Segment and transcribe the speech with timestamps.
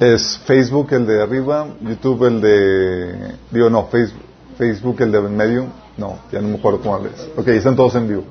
[0.00, 3.34] Es Facebook el de arriba, YouTube el de...
[3.50, 4.22] Digo, no, Facebook,
[4.56, 5.66] Facebook el de en medio.
[5.98, 7.28] No, ya no me acuerdo cómo es.
[7.36, 8.24] Ok, están todos en vivo.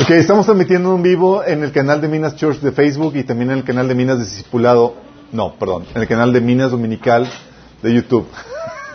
[0.00, 3.50] ok, estamos transmitiendo en vivo en el canal de Minas Church de Facebook y también
[3.50, 4.94] en el canal de Minas Discipulado.
[5.30, 7.28] No, perdón, en el canal de Minas Dominical
[7.82, 8.26] de YouTube.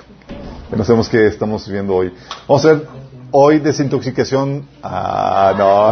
[0.75, 2.11] no sabemos qué estamos viendo hoy.
[2.47, 2.87] Vamos a ver
[3.31, 4.67] hoy desintoxicación.
[4.83, 5.91] Ah, no.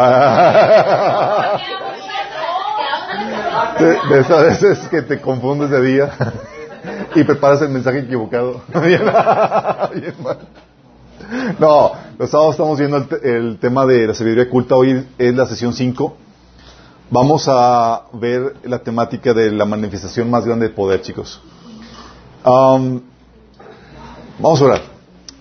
[3.79, 6.11] De, de esas veces que te confundes de día
[7.15, 8.61] y preparas el mensaje equivocado.
[11.59, 14.75] no, los sábados estamos viendo el, tema de la sabiduría culta.
[14.75, 16.17] Hoy es la sesión 5.
[17.09, 21.41] Vamos a ver la temática de la manifestación más grande de poder, chicos.
[22.45, 23.01] Um,
[24.39, 24.81] vamos a orar.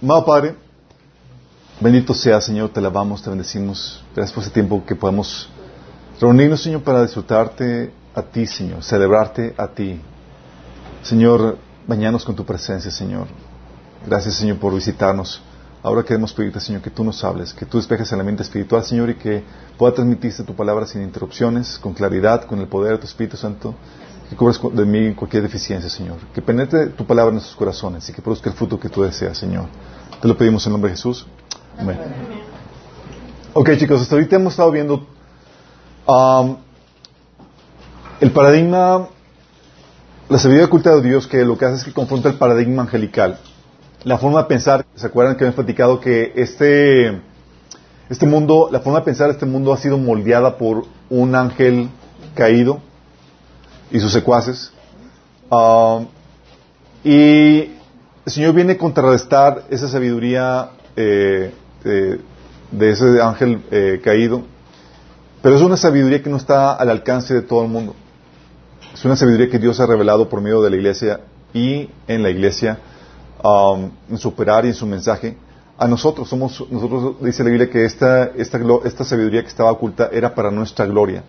[0.00, 0.54] Amado Padre,
[1.80, 4.02] bendito sea, Señor, te alabamos, te bendecimos.
[4.14, 5.48] Gracias por este tiempo que podemos
[6.20, 10.00] reunirnos, Señor, para disfrutarte a ti, Señor, celebrarte a ti.
[11.02, 13.26] Señor, bañanos con tu presencia, Señor.
[14.06, 15.40] Gracias, Señor, por visitarnos.
[15.82, 19.10] Ahora queremos pedirte, Señor, que tú nos hables, que tú despejes el ambiente espiritual, Señor,
[19.10, 19.44] y que
[19.76, 23.74] pueda transmitirse tu palabra sin interrupciones, con claridad, con el poder de tu Espíritu Santo,
[24.28, 26.16] que cubras de mí cualquier deficiencia, Señor.
[26.34, 29.38] Que penetre tu palabra en nuestros corazones y que produzca el fruto que tú deseas,
[29.38, 29.66] Señor.
[30.20, 31.26] Te lo pedimos en nombre de Jesús.
[31.78, 31.96] Amén.
[33.54, 35.06] Ok, chicos, hasta ahorita hemos estado viendo
[36.06, 36.56] um,
[38.20, 39.08] el paradigma,
[40.28, 43.38] la sabiduría oculta de Dios, que lo que hace es que confronta el paradigma angelical.
[44.02, 47.20] La forma de pensar, ¿se acuerdan que hemos platicado que este,
[48.10, 51.90] este mundo, la forma de pensar de este mundo ha sido moldeada por un ángel
[52.34, 52.80] caído
[53.92, 54.72] y sus secuaces?
[55.48, 56.00] Ah,
[57.04, 57.60] y
[58.26, 61.54] el Señor viene a contrarrestar esa sabiduría eh,
[61.90, 64.42] de ese ángel eh, caído,
[65.42, 67.94] pero es una sabiduría que no está al alcance de todo el mundo.
[68.92, 71.20] Es una sabiduría que Dios ha revelado por medio de la iglesia
[71.52, 72.78] y en la iglesia,
[73.42, 75.36] um, en su operar y en su mensaje.
[75.78, 80.10] A nosotros, somos, nosotros dice la Biblia que esta, esta, esta sabiduría que estaba oculta
[80.12, 81.22] era para nuestra gloria.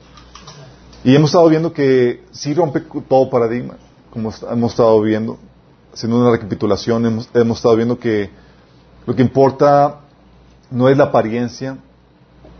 [1.03, 3.75] Y hemos estado viendo que sí rompe todo paradigma,
[4.09, 5.37] como hemos estado viendo,
[5.93, 8.31] haciendo una recapitulación, hemos, hemos estado viendo que
[9.05, 10.01] lo que importa
[10.71, 11.77] no es la apariencia,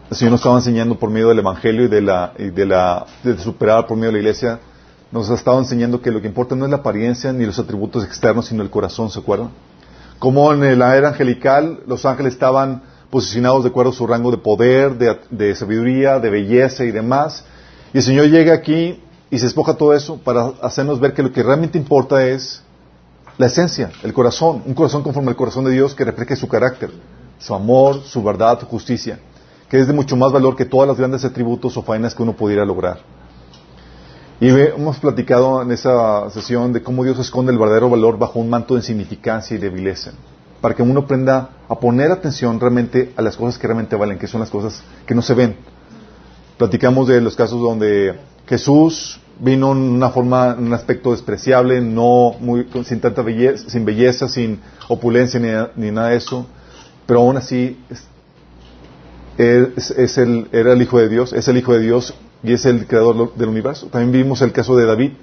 [0.09, 3.05] el Señor nos estaba enseñando por medio del Evangelio y de la, y de la,
[3.23, 4.59] de superar por medio de la iglesia,
[5.11, 8.03] nos ha estado enseñando que lo que importa no es la apariencia ni los atributos
[8.03, 9.49] externos, sino el corazón, ¿se acuerdan?
[10.17, 14.37] Como en la era angelical, los ángeles estaban posicionados de acuerdo a su rango de
[14.37, 17.45] poder, de, sabiduría, de belleza y demás.
[17.93, 21.31] Y el Señor llega aquí y se espoja todo eso para hacernos ver que lo
[21.31, 22.61] que realmente importa es
[23.37, 26.91] la esencia, el corazón, un corazón conforme al corazón de Dios que refleje su carácter,
[27.39, 29.19] su amor, su verdad, su justicia,
[29.69, 32.33] que es de mucho más valor que todas las grandes atributos o faenas que uno
[32.33, 32.99] pudiera lograr.
[34.41, 38.49] Y hemos platicado en esa sesión de cómo Dios esconde el verdadero valor bajo un
[38.49, 40.11] manto de insignificancia y de vileza,
[40.61, 44.27] para que uno aprenda a poner atención realmente a las cosas que realmente valen, que
[44.27, 45.57] son las cosas que no se ven.
[46.57, 48.17] Platicamos de los casos donde
[48.47, 53.85] Jesús vino en una forma, en un aspecto despreciable, no muy, sin tanta belleza, sin
[53.85, 56.45] belleza, sin opulencia ni, nada de eso,
[57.09, 57.75] pero aún así
[59.39, 62.85] es el, era el Hijo de Dios, es el Hijo de Dios y es el
[62.85, 63.87] creador del universo.
[63.87, 65.13] También vimos el caso de David,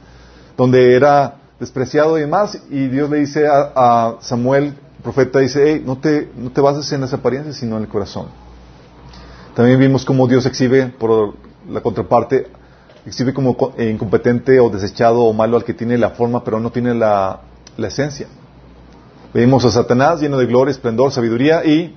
[0.56, 5.82] donde era despreciado y demás, y Dios le dice a, Samuel, el profeta, dice, hey,
[5.86, 8.26] no te, no te bases en las apariencias, sino en el corazón.
[9.54, 11.34] También vimos cómo Dios exhibe, por
[11.70, 12.48] la contraparte,
[13.06, 16.96] exhibe como incompetente o desechado o malo al que tiene la forma, pero no tiene
[16.96, 17.42] la,
[17.76, 18.26] la esencia.
[19.36, 21.94] Vimos a Satanás lleno de gloria, esplendor, sabiduría y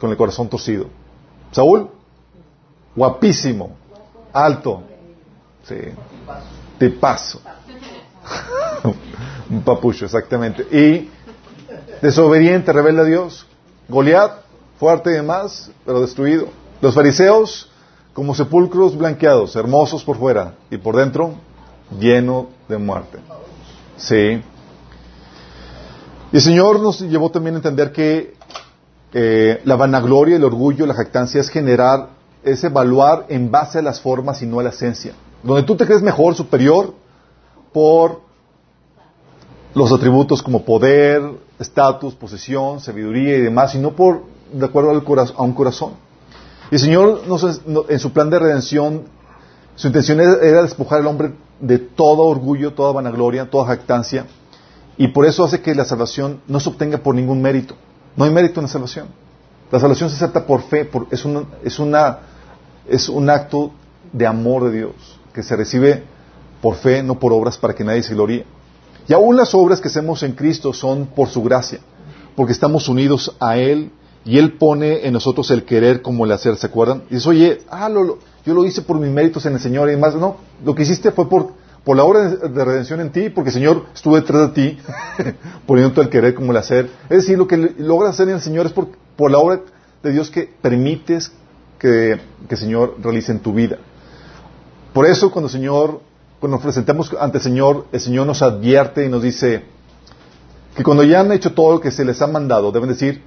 [0.00, 0.86] con el corazón torcido.
[1.52, 1.88] Saúl,
[2.96, 3.76] guapísimo,
[4.32, 4.82] alto.
[5.62, 6.90] Sí.
[7.00, 7.40] paso
[9.48, 10.64] Un papucho, exactamente.
[10.76, 11.08] Y
[12.02, 13.46] desobediente, rebelde a Dios.
[13.88, 14.32] Goliat,
[14.80, 16.48] fuerte y demás, pero destruido.
[16.80, 17.70] Los fariseos,
[18.12, 21.34] como sepulcros blanqueados, hermosos por fuera y por dentro,
[22.00, 23.20] lleno de muerte.
[23.96, 24.42] Sí.
[26.36, 28.34] Y el Señor nos llevó también a entender que
[29.14, 32.10] eh, la vanagloria, el orgullo, la jactancia es generar
[32.44, 35.14] es evaluar en base a las formas y no a la esencia.
[35.42, 36.92] Donde tú te crees mejor, superior,
[37.72, 38.20] por
[39.72, 41.22] los atributos como poder,
[41.58, 45.02] estatus, posesión, sabiduría y demás, y no por de acuerdo al
[45.38, 45.92] a un corazón.
[46.70, 47.22] Y el Señor
[47.88, 49.04] en su plan de redención,
[49.74, 54.26] su intención era despojar al hombre de todo orgullo, toda vanagloria, toda jactancia,
[54.98, 57.74] y por eso hace que la salvación no se obtenga por ningún mérito.
[58.16, 59.08] No hay mérito en la salvación.
[59.70, 61.20] La salvación se acepta por fe, es,
[61.62, 62.18] es, una,
[62.88, 63.72] es un acto
[64.12, 64.94] de amor de Dios,
[65.34, 66.04] que se recibe
[66.62, 68.46] por fe, no por obras, para que nadie se gloríe.
[69.08, 71.80] Y aún las obras que hacemos en Cristo son por su gracia,
[72.34, 73.90] porque estamos unidos a Él
[74.24, 77.02] y Él pone en nosotros el querer como el hacer, ¿se acuerdan?
[77.10, 77.88] Y dice, oye, ah,
[78.44, 80.14] yo lo hice por mis méritos en el Señor y demás.
[80.14, 81.52] No, lo que hiciste fue por,
[81.86, 84.78] por la obra de, redención en ti, porque el Señor estuvo detrás de ti,
[85.66, 86.90] poniendo el querer como el hacer.
[87.04, 89.60] Es decir, lo que logras hacer en el Señor es por, la obra
[90.02, 91.30] de Dios que permites
[91.78, 92.18] que,
[92.48, 93.76] el Señor realice en tu vida.
[94.92, 96.00] Por eso, cuando Señor
[96.40, 99.62] cuando nos presentamos ante el Señor, el Señor nos advierte y nos dice
[100.74, 103.22] que cuando ya han hecho todo lo que se les ha mandado, deben decir,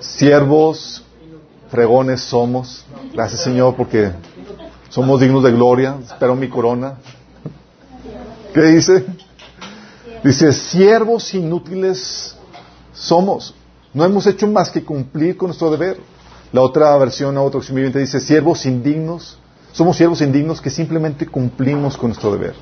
[0.00, 1.04] siervos,
[1.70, 2.86] fregones somos.
[3.12, 4.10] Gracias Señor porque
[4.88, 5.96] somos dignos de gloria.
[6.02, 6.94] Espero mi corona.
[8.52, 9.06] ¿Qué dice?
[10.22, 12.36] Dice, siervos inútiles
[12.92, 13.54] somos.
[13.92, 15.98] No hemos hecho más que cumplir con nuestro deber.
[16.52, 19.38] La otra versión, la otra opción dice, siervos indignos
[19.72, 22.54] somos siervos indignos que simplemente cumplimos con nuestro deber.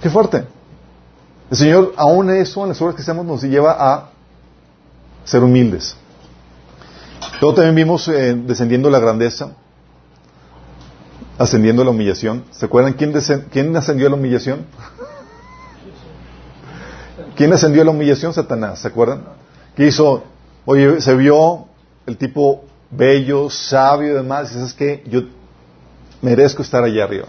[0.00, 0.46] Qué fuerte.
[1.50, 4.10] El Señor, aún eso, en las obras que hacemos, nos lleva a
[5.24, 5.96] ser humildes.
[7.40, 9.56] Luego también vimos eh, descendiendo la grandeza,
[11.38, 12.44] ascendiendo la humillación.
[12.50, 14.66] ¿Se acuerdan quién, ascendió a la humillación?
[17.36, 18.32] ¿Quién ascendió a la humillación?
[18.32, 19.24] Satanás, ¿se acuerdan?
[19.76, 20.24] ¿Qué hizo?
[20.64, 21.66] Oye, se vio
[22.06, 24.54] el tipo bello, sabio y demás.
[24.54, 25.22] Y es que yo
[26.20, 27.26] merezco estar allá arriba.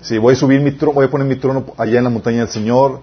[0.00, 2.38] Si voy a subir mi trono, voy a poner mi trono allá en la montaña
[2.38, 3.02] del Señor,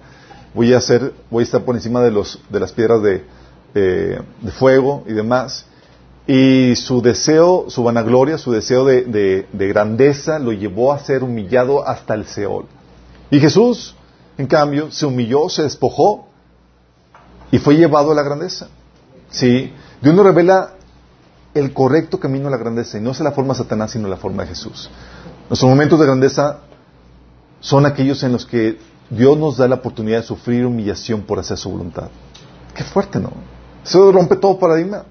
[0.53, 3.23] voy a hacer, voy a estar por encima de los, de las piedras de,
[3.73, 5.65] de fuego y demás.
[6.27, 11.87] Y su deseo, su vanagloria, su deseo de, de, grandeza lo llevó a ser humillado
[11.87, 12.65] hasta el Seol.
[13.29, 13.95] Y Jesús,
[14.37, 16.27] en cambio, se humilló, se despojó
[17.51, 18.69] y fue llevado a la grandeza.
[19.29, 19.71] ¿Sí?
[20.01, 20.71] Dios nos revela
[21.53, 24.17] el correcto camino a la grandeza y no es la forma de Satanás, sino la
[24.17, 24.89] forma de Jesús.
[25.49, 26.59] Nuestros momentos de grandeza
[27.59, 28.79] son aquellos en los que
[29.09, 32.09] Dios nos da la oportunidad de sufrir humillación por hacer su voluntad.
[32.73, 33.31] Qué fuerte, ¿no?
[33.83, 35.05] Eso rompe todo paradigma.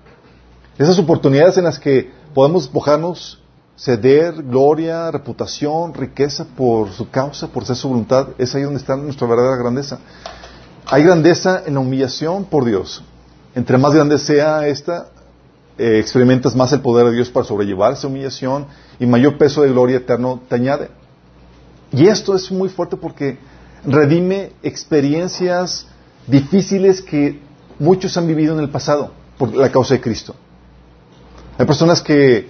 [0.76, 3.41] Esas oportunidades en las que podemos despojarnos,
[3.76, 8.97] ceder gloria, reputación, riqueza por su causa, por hacer su voluntad, es ahí donde está
[8.97, 10.00] nuestra verdadera grandeza.
[10.87, 13.05] Hay grandeza en la humillación por Dios.
[13.55, 15.11] Entre más grande sea esta,
[15.79, 18.67] eh, experimentas más el poder de Dios para sobrellevar esa humillación
[18.99, 20.88] y mayor peso de gloria eterno te añade.
[21.93, 23.38] Y esto es muy fuerte porque
[23.87, 25.87] redime experiencias
[26.27, 27.41] difíciles que
[27.79, 30.35] muchos han vivido en el pasado por la causa de Cristo.
[31.59, 32.49] Hay personas que,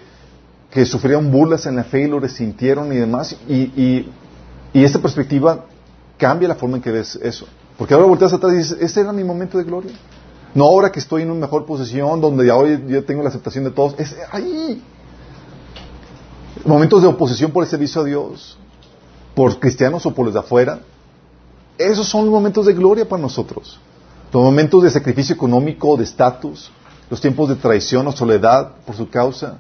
[0.71, 4.13] que sufrieron burlas en la fe y lo resintieron y demás, y, y,
[4.73, 5.67] y esta perspectiva
[6.17, 7.47] cambia la forma en que ves eso.
[7.77, 9.93] Porque ahora volteas atrás y dices, ese era mi momento de gloria.
[10.55, 13.65] No ahora que estoy en una mejor posición, donde ya hoy yo tengo la aceptación
[13.65, 13.97] de todos.
[13.99, 14.81] Es ahí.
[16.65, 18.57] Momentos de oposición por el servicio a Dios,
[19.35, 20.81] por cristianos o por los de afuera.
[21.77, 23.81] Esos son los momentos de gloria para nosotros.
[24.33, 26.71] Los momentos de sacrificio económico, de estatus,
[27.11, 29.59] los tiempos de traición o soledad por su causa,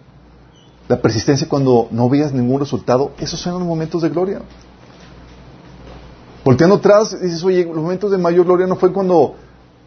[0.88, 4.42] la persistencia cuando no veas ningún resultado, esos son los momentos de gloria.
[6.44, 9.34] Volteando atrás, dices, oye, los momentos de mayor gloria no fue cuando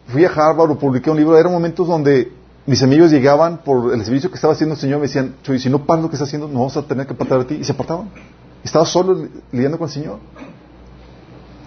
[0.08, 2.32] fui a Harvard o publiqué un libro, eran momentos donde
[2.66, 5.70] mis amigos llegaban por el servicio que estaba haciendo el Señor, me decían, Chuy, si
[5.70, 7.54] no paras lo que estás haciendo, no vamos a tener que apartar de ti.
[7.54, 8.10] Y se apartaban.
[8.62, 10.18] Estaba solo lidiando con el Señor.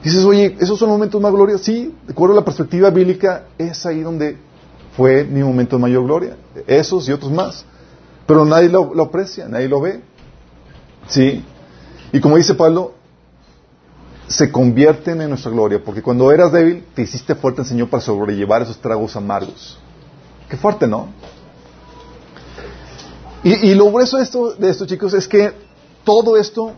[0.04, 1.58] Dices, oye, ¿esos son momentos más gloria?
[1.58, 4.38] Sí, de acuerdo a la perspectiva bíblica, es ahí donde
[4.96, 6.38] fue mi momento de mayor gloria.
[6.68, 7.66] Esos y otros más.
[8.26, 10.02] Pero nadie lo, aprecia, nadie lo ve.
[11.08, 11.44] Sí.
[12.12, 12.94] Y como dice Pablo,
[14.28, 18.62] se convierten en nuestra gloria, porque cuando eras débil, te hiciste fuerte, Señor, para sobrellevar
[18.62, 19.78] esos tragos amargos.
[20.50, 21.08] Qué fuerte, ¿no?
[23.44, 25.52] Y, lo grueso de esto, de esto, chicos, es que
[26.04, 26.74] todo esto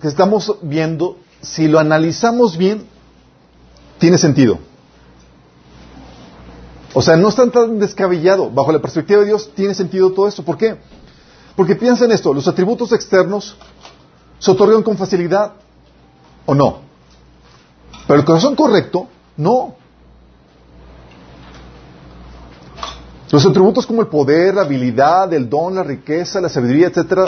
[0.00, 2.86] que estamos viendo, si lo analizamos bien,
[3.98, 4.58] tiene sentido.
[6.94, 8.50] O sea, no está tan descabellado.
[8.50, 10.42] Bajo la perspectiva de Dios, tiene sentido todo esto.
[10.42, 10.76] ¿Por qué?
[11.56, 13.56] Porque piensa en esto, los atributos externos
[14.38, 15.52] se otorgan con facilidad
[16.48, 16.78] ¿O no?
[18.06, 19.74] Pero el corazón correcto, no.
[23.30, 27.26] Los atributos como el poder, la habilidad, el don, la riqueza, la sabiduría, etcétera,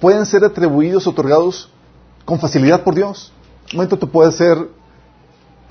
[0.00, 1.70] pueden ser atribuidos, otorgados
[2.24, 3.30] con facilidad por Dios.
[3.70, 4.58] Un momento te puede ser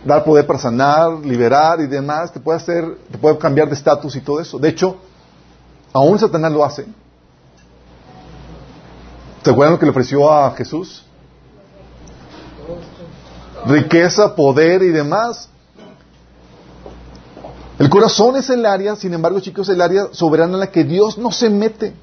[0.08, 4.16] dar poder para sanar, liberar y demás, te puede hacer, te puede cambiar de estatus
[4.16, 4.58] y todo eso.
[4.58, 4.98] De hecho,
[5.94, 6.86] aún Satanás lo hace.
[9.44, 11.04] ¿Te acuerdan lo que le ofreció a Jesús?
[13.68, 15.50] riqueza, poder y demás.
[17.80, 21.18] El corazón es el área, sin embargo, chicos, el área soberana en la que Dios
[21.18, 21.94] no se mete.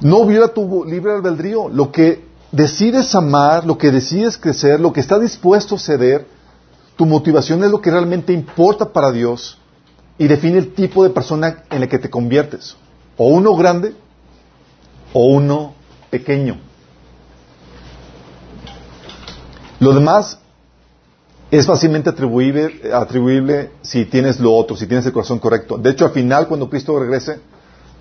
[0.00, 1.68] No viola tu libre albedrío.
[1.68, 6.26] Lo que decides amar, lo que decides crecer, lo que está dispuesto a ceder,
[7.00, 9.56] tu motivación es lo que realmente importa para Dios
[10.18, 12.76] y define el tipo de persona en la que te conviertes.
[13.16, 13.94] O uno grande
[15.14, 15.72] o uno
[16.10, 16.58] pequeño.
[19.78, 20.40] Lo demás
[21.50, 25.78] es fácilmente atribuible, atribuible si tienes lo otro, si tienes el corazón correcto.
[25.78, 27.40] De hecho, al final, cuando Cristo regrese,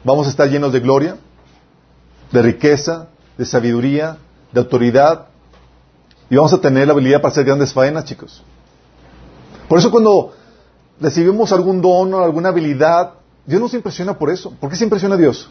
[0.03, 1.15] vamos a estar llenos de gloria,
[2.33, 4.17] de riqueza, de sabiduría,
[4.51, 5.27] de autoridad,
[6.29, 8.43] y vamos a tener la habilidad para hacer grandes faenas, chicos.
[9.69, 10.33] Por eso cuando
[10.99, 13.13] recibimos algún don o alguna habilidad,
[13.45, 14.51] Dios nos impresiona por eso.
[14.59, 15.49] ¿Por qué se impresiona Dios?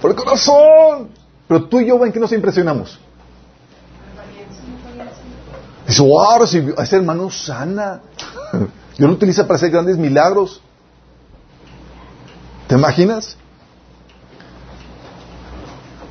[0.00, 1.10] Por el corazón.
[1.48, 2.98] Pero tú y yo, ¿en qué nos impresionamos?
[5.86, 8.00] Dice, wow, ese hermano sana.
[8.96, 10.62] Dios lo utiliza para hacer grandes milagros.
[12.68, 13.36] ¿Te imaginas?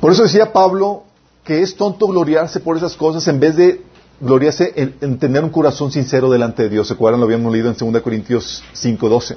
[0.00, 1.04] Por eso decía Pablo
[1.44, 3.84] que es tonto gloriarse por esas cosas en vez de
[4.20, 6.88] gloriarse en, tener un corazón sincero delante de Dios.
[6.88, 7.20] ¿Se acuerdan?
[7.20, 9.36] Lo habíamos leído en 2 Corintios 5:12.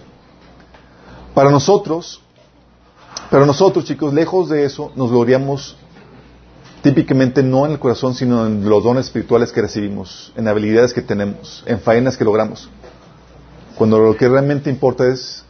[1.33, 2.21] Para nosotros,
[3.29, 5.77] pero nosotros, chicos, lejos de eso, nos gloriamos
[6.81, 11.01] típicamente no en el corazón, sino en los dones espirituales que recibimos, en habilidades que
[11.01, 12.69] tenemos, en faenas que logramos.
[13.75, 15.43] Cuando lo que realmente importa es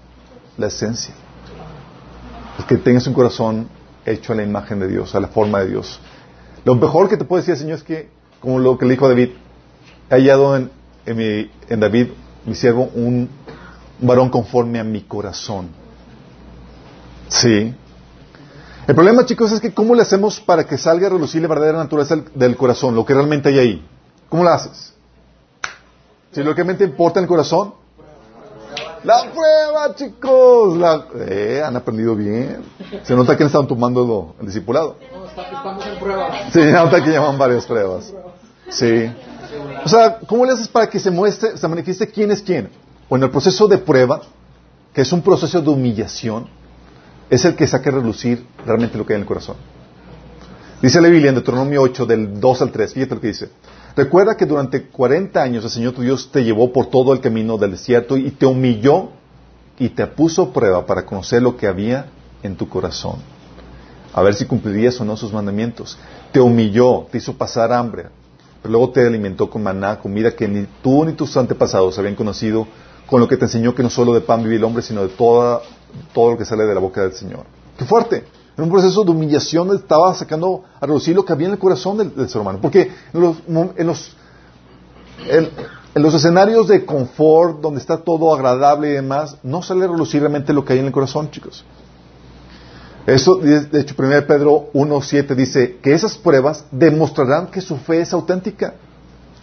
[0.57, 1.13] la esencia.
[2.67, 3.69] Que tengas un corazón
[4.05, 5.99] hecho a la imagen de Dios, a la forma de Dios.
[6.65, 8.09] Lo mejor que te puedo decir, Señor, es que,
[8.39, 9.29] como lo que le dijo David,
[10.09, 10.71] he hallado en,
[11.05, 12.07] en David,
[12.45, 13.29] mi siervo, un
[13.99, 15.69] varón conforme a mi corazón.
[17.27, 17.73] Sí.
[18.87, 21.77] El problema, chicos, es que ¿cómo le hacemos para que salga a relucir la verdadera
[21.77, 23.85] naturaleza del, corazón, lo que realmente hay ahí?
[24.29, 24.93] ¿Cómo lo haces?
[26.31, 27.73] Si lo que realmente importa el corazón,
[29.03, 30.77] la prueba, chicos.
[30.77, 31.05] La...
[31.27, 32.63] Eh, han aprendido bien.
[33.03, 34.97] Se nota que están tomando el discipulado.
[36.51, 38.13] Sí, se nota que llaman varias pruebas.
[38.69, 39.11] Sí.
[39.83, 42.69] O sea, ¿cómo le haces para que se muestre, se manifieste quién es quién?
[43.09, 44.21] Bueno, el proceso de prueba,
[44.93, 46.47] que es un proceso de humillación,
[47.29, 49.55] es el que saque a relucir realmente lo que hay en el corazón.
[50.81, 53.49] Dice la Biblia en Deuteronomio 8, del 2 al 3, fíjate lo que dice.
[53.95, 57.57] Recuerda que durante 40 años el Señor tu Dios te llevó por todo el camino
[57.57, 59.09] del desierto y te humilló
[59.77, 62.07] y te puso prueba para conocer lo que había
[62.43, 63.17] en tu corazón.
[64.13, 65.97] A ver si cumplirías o no sus mandamientos.
[66.31, 68.07] Te humilló, te hizo pasar hambre,
[68.61, 72.67] pero luego te alimentó con maná, comida que ni tú ni tus antepasados habían conocido,
[73.07, 75.09] con lo que te enseñó que no solo de pan vive el hombre, sino de
[75.09, 75.61] toda,
[76.13, 77.45] todo lo que sale de la boca del Señor.
[77.77, 78.25] ¡Qué fuerte!
[78.59, 81.97] En un proceso de humillación estaba sacando a reducir lo que había en el corazón
[81.97, 82.59] del, ser humano.
[82.61, 84.17] Porque en los, en los,
[85.29, 85.49] en,
[86.03, 90.51] los escenarios de confort, donde está todo agradable y demás, no sale a relucir realmente
[90.51, 91.63] lo que hay en el corazón, chicos.
[93.07, 98.11] Eso, de hecho, 1 Pedro 1.7 dice que esas pruebas demostrarán que su fe es
[98.11, 98.73] auténtica.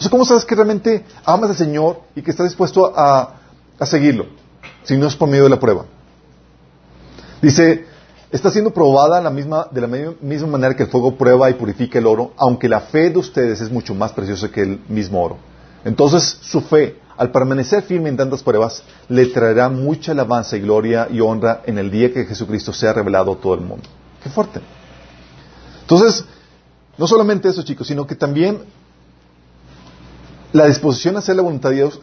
[0.05, 3.37] O ¿cómo sabes que realmente amas al Señor y que estás dispuesto a,
[3.79, 4.27] a seguirlo?
[4.83, 5.87] Si no es por medio de la prueba.
[7.41, 7.96] Dice,
[8.30, 9.87] está siendo probada la misma, de la
[10.21, 13.61] misma manera que el fuego prueba y purifica el oro, aunque la fe de ustedes
[13.61, 15.38] es mucho más preciosa que el mismo oro.
[15.85, 21.09] Entonces su fe, al permanecer firme en tantas pruebas, le traerá mucha alabanza y gloria
[21.11, 23.88] y honra en el día que Jesucristo sea revelado a todo el mundo.
[24.23, 24.61] Qué fuerte.
[25.83, 26.25] Entonces,
[26.99, 28.62] no solamente eso, chicos, sino que también
[30.52, 32.00] la disposición a hacer la voluntad de Dios,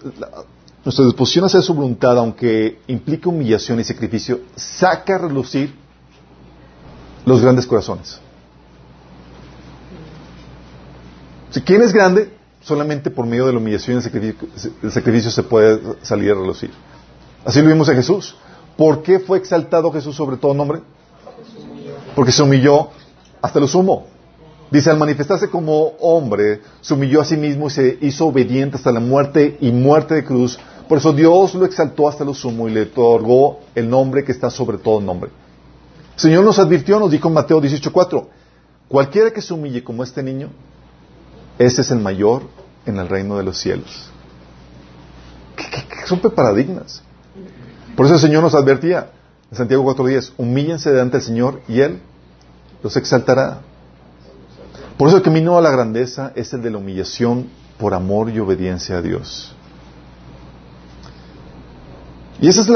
[0.85, 5.82] nuestra disposición a hacer su voluntad, aunque implique humillación y sacrificio, saca a relucir
[7.25, 8.19] los grandes corazones.
[11.51, 12.31] Si ¿Quién es grande?
[12.61, 13.97] Solamente por medio de la humillación y
[14.85, 16.71] el sacrificio, se puede salir a relucir.
[17.45, 18.35] Así lo vimos a Jesús.
[18.77, 20.79] ¿Por qué fue exaltado Jesús sobre todo nombre?
[22.15, 22.89] Porque se humilló
[23.41, 24.07] hasta lo sumo.
[24.71, 28.91] Dice, al manifestarse como hombre, se humilló a sí mismo y se hizo obediente hasta
[28.91, 30.57] la muerte y muerte de cruz.
[30.87, 34.49] Por eso Dios lo exaltó hasta lo sumo y le otorgó el nombre que está
[34.49, 35.29] sobre todo nombre.
[36.15, 38.27] El Señor nos advirtió, nos dijo en Mateo 18:4,
[38.87, 40.49] cualquiera que se humille como este niño,
[41.57, 42.43] ese es el mayor
[42.85, 44.09] en el reino de los cielos.
[45.55, 45.65] ¿Qué,
[46.07, 47.01] rompe paradigmas?
[47.95, 49.11] Por eso el Señor nos advertía
[49.51, 51.99] en Santiago 4:10, humíllense delante del Señor y Él
[52.83, 53.61] los exaltará.
[54.97, 58.39] Por eso el camino a la grandeza es el de la humillación por amor y
[58.39, 59.55] obediencia a Dios.
[62.39, 62.69] Y esa es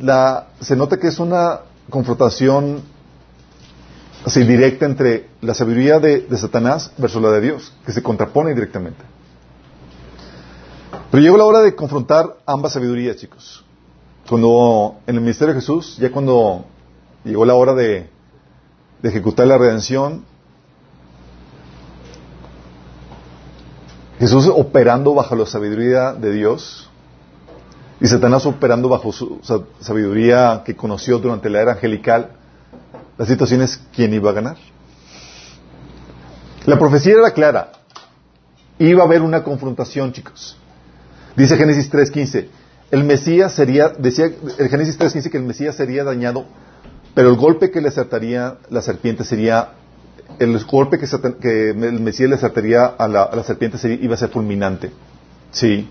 [0.00, 1.60] la se nota que es una
[1.90, 2.82] confrontación
[4.24, 9.02] así directa entre la sabiduría de, Satanás versus la de Dios, que se contrapone directamente.
[11.10, 13.64] Pero llegó la hora de confrontar ambas sabidurías, chicos.
[14.28, 16.64] Cuando en el ministerio de Jesús, ya cuando
[17.24, 18.08] llegó la hora de,
[19.02, 20.24] de ejecutar la redención,
[24.18, 26.88] Jesús operando bajo la sabiduría de Dios
[28.02, 29.38] y Satanás operando bajo su
[29.78, 32.32] sabiduría que conoció durante la era angelical,
[33.16, 34.56] la situación es quién iba a ganar.
[36.66, 37.70] La profecía era clara.
[38.80, 40.56] Iba a haber una confrontación, chicos.
[41.36, 42.48] Dice Génesis 3.15,
[42.90, 44.24] el Mesías sería, decía
[44.58, 46.44] el Génesis 3.15 que el Mesías sería dañado,
[47.14, 49.74] pero el golpe que le acertaría la serpiente sería,
[50.40, 54.30] el golpe que, el Mesías le acertaría a la, a la serpiente iba a ser
[54.30, 54.90] fulminante.
[55.52, 55.88] Sí.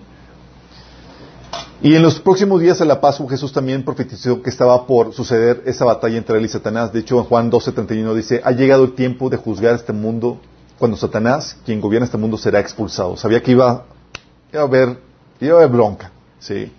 [1.83, 5.63] Y en los próximos días de la Pascua Jesús también profetizó que estaba por suceder
[5.65, 6.93] esa batalla entre él y Satanás.
[6.93, 10.39] De hecho, en Juan 12:31 dice, ha llegado el tiempo de juzgar este mundo
[10.77, 13.17] cuando Satanás, quien gobierna este mundo, será expulsado.
[13.17, 13.85] Sabía que iba,
[14.53, 14.99] iba a haber,
[15.39, 16.11] iba a haber bronca.
[16.39, 16.71] ¿sí?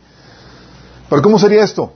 [1.11, 1.93] Pero ¿cómo sería esto?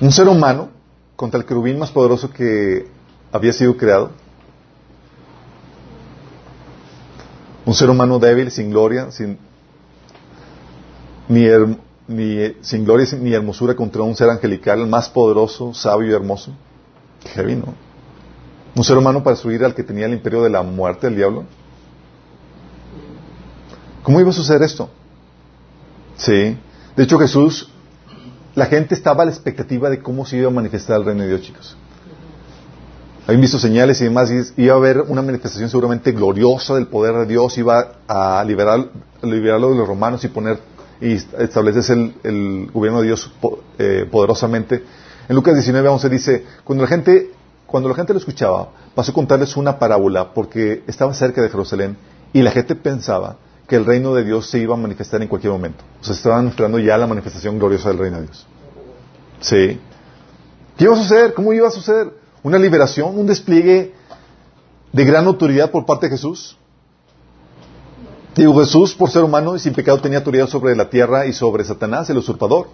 [0.00, 0.68] Un ser humano
[1.16, 2.86] contra el querubín más poderoso que
[3.32, 4.21] había sido creado
[7.64, 9.38] Un ser humano débil, sin gloria, sin
[11.28, 11.46] ni,
[12.08, 16.52] ni, sin gloria ni hermosura contra un ser angelical, más poderoso, sabio y hermoso.
[17.34, 17.74] Heavy, ¿no?
[18.74, 21.44] Un ser humano para subir al que tenía el imperio de la muerte, el diablo.
[24.02, 24.88] ¿Cómo iba a suceder esto?
[26.16, 26.56] Sí.
[26.96, 27.70] De hecho, Jesús,
[28.54, 31.28] la gente estaba a la expectativa de cómo se iba a manifestar el reino de
[31.28, 31.76] Dios, chicos.
[33.26, 37.14] Habían visto señales y demás, y iba a haber una manifestación seguramente gloriosa del poder
[37.14, 38.88] de Dios, iba a liberar,
[39.22, 40.58] liberarlo de los romanos y poner
[41.00, 43.30] y establecerse el, gobierno de Dios
[43.78, 44.82] eh, poderosamente.
[45.28, 47.30] En Lucas 19, 11 dice, cuando la gente,
[47.66, 51.96] cuando la gente lo escuchaba, pasó a contarles una parábola porque estaba cerca de Jerusalén
[52.32, 53.36] y la gente pensaba
[53.68, 55.82] que el reino de Dios se iba a manifestar en cualquier momento.
[56.00, 58.46] O sea, estaban esperando ya la manifestación gloriosa del reino de Dios.
[59.40, 59.80] ¿Sí?
[60.76, 61.34] ¿Qué iba a suceder?
[61.34, 62.21] ¿Cómo iba a suceder?
[62.42, 63.94] Una liberación, un despliegue
[64.92, 66.56] de gran autoridad por parte de Jesús.
[68.34, 71.64] Digo, Jesús, por ser humano y sin pecado, tenía autoridad sobre la tierra y sobre
[71.64, 72.68] Satanás, el usurpador.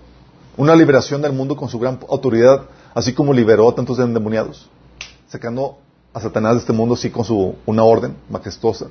[0.57, 2.62] Una liberación del mundo con su gran autoridad,
[2.94, 4.68] así como liberó a tantos endemoniados,
[5.28, 5.78] sacando
[6.12, 8.87] a Satanás de este mundo, así con su, una orden majestuosa.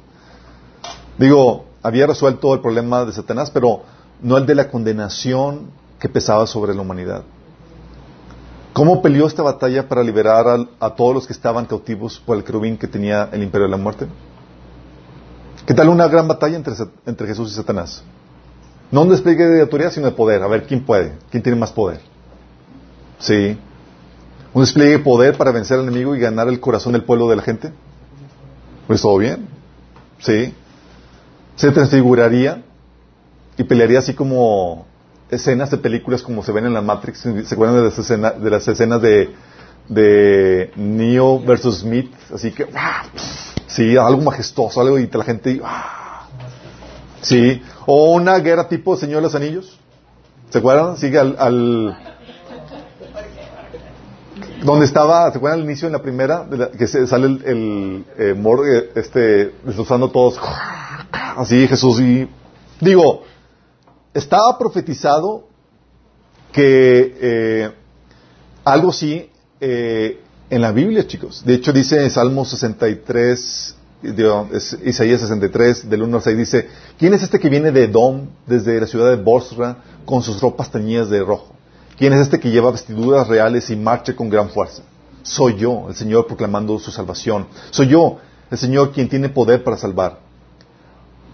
[1.18, 3.82] Digo, había resuelto el problema de Satanás, pero
[4.22, 7.24] no el de la condenación que pesaba sobre la humanidad.
[8.78, 10.46] ¿Cómo peleó esta batalla para liberar
[10.80, 13.78] a, todos los que estaban cautivos por el querubín que tenía el imperio de la
[13.78, 14.06] muerte?
[15.66, 18.04] ¿Qué tal una gran batalla entre, Jesús y Satanás?
[18.92, 20.44] No un despliegue de autoridad, sino de poder.
[20.44, 22.02] A ver quién puede, quién tiene más poder.
[23.18, 23.58] Sí.
[24.54, 27.36] Un despliegue de poder para vencer al enemigo y ganar el corazón del pueblo de
[27.36, 27.72] la gente.
[28.86, 29.48] Pues todo bien.
[30.20, 30.54] Sí.
[31.56, 32.64] Se transfiguraría
[33.58, 34.86] y pelearía así como
[35.30, 38.50] escenas de películas como se ven en la Matrix, ¿se acuerdan de las, escenas de,
[38.50, 39.30] las escenas de,
[39.90, 42.12] de Neo versus Smith?
[42.34, 42.68] Así que,
[43.68, 45.62] sí, algo majestuoso, algo y la gente,
[47.22, 49.80] sí, o una guerra tipo Señor de los Anillos,
[50.50, 50.98] ¿se acuerdan?
[50.98, 51.98] Sigue al, al
[54.64, 56.48] donde estaba, ¿se acuerdan al inicio en la primera?
[56.78, 60.40] que se, sale el, el eh, eh este, destrozando todos,
[61.12, 62.28] así Jesús y,
[62.80, 63.24] digo,
[64.18, 65.48] estaba profetizado
[66.52, 67.72] que eh,
[68.64, 71.44] algo sí eh, en la Biblia, chicos.
[71.46, 73.76] De hecho, dice en Salmo 63,
[74.86, 78.80] Isaías 63, del 1 al 6, dice, ¿quién es este que viene de Edom, desde
[78.80, 81.54] la ciudad de Bosra, con sus ropas teñidas de rojo?
[81.98, 84.82] ¿Quién es este que lleva vestiduras reales y marcha con gran fuerza?
[85.22, 87.48] Soy yo, el Señor proclamando su salvación.
[87.70, 88.18] Soy yo,
[88.50, 90.27] el Señor, quien tiene poder para salvar.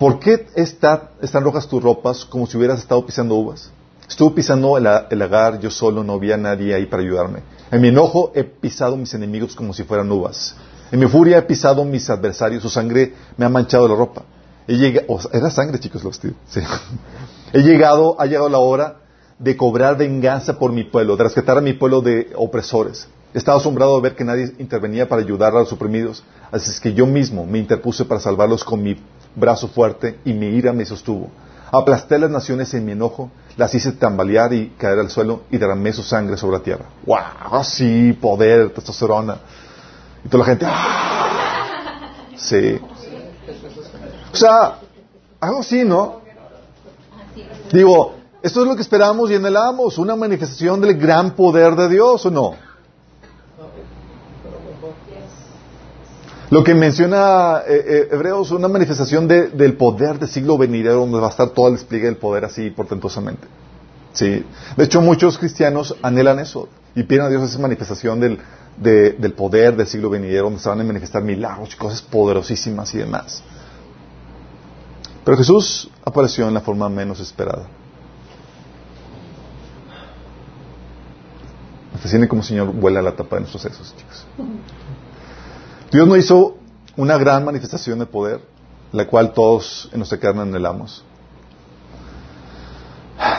[0.04, 3.72] ¿Por qué están rojas tus ropas como si hubieras estado pisando uvas?
[4.06, 7.40] Estuve pisando el, el lagar, yo solo, no había nadie ahí para ayudarme.
[7.72, 10.58] En mi enojo he pisado mis enemigos como si fueran uvas.
[10.92, 14.24] En mi furia he pisado mis adversarios, su sangre me ha manchado la ropa.
[14.68, 16.36] He llegado, era sangre, chicos, lo vestidos.
[17.54, 18.98] He llegado, ha llegado la hora
[19.40, 23.08] de cobrar venganza por mi pueblo, de respetar a mi pueblo de opresores.
[23.34, 26.94] Estaba asombrado de ver que nadie intervenía para ayudar a los oprimidos, así es que
[26.94, 28.98] yo mismo me interpuse para salvarlos con mi
[29.36, 31.30] brazo fuerte y mi ira me sostuvo.
[31.72, 35.92] Aplasté las naciones en mi enojo, las hice tambalear y caer al suelo y derramé
[35.92, 36.86] su sangre sobre la tierra.
[37.06, 37.64] ¡Wow!
[37.64, 39.38] Sí, poder, testosterona.
[40.24, 42.12] Y toda la gente, ¡ah!
[42.36, 42.80] Sí.
[44.32, 44.80] O sea,
[45.40, 46.22] algo así, ¿no?
[47.72, 52.26] Digo, esto es lo que esperamos y anhelamos, una manifestación del gran poder de Dios,
[52.26, 52.56] ¿o no?
[56.54, 61.26] Lo que menciona eh, eh, Hebreos, una manifestación del poder del siglo venidero, donde va
[61.26, 63.48] a estar todo el despliegue del poder así portentosamente.
[64.12, 64.46] Sí.
[64.78, 68.38] De hecho, muchos cristianos anhelan eso y piden a Dios esa manifestación del,
[68.78, 73.00] del poder del siglo venidero, donde se van a manifestar milagros y cosas poderosísimas y
[73.00, 73.42] demás.
[75.26, 77.66] Pero Jesús apareció en la forma menos esperada.
[81.94, 84.28] Me fascina como Señor vuela la tapa de nuestros sesos, chicos.
[85.94, 86.58] Dios no hizo
[86.98, 88.42] una gran manifestación de poder,
[88.92, 91.06] la cual todos en nuestra carne anhelamos.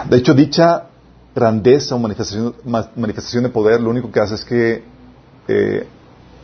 [0.09, 0.87] De hecho, dicha
[1.35, 4.85] grandeza o manifestación, manifestación de poder, lo único que hace es que
[5.49, 5.89] eh,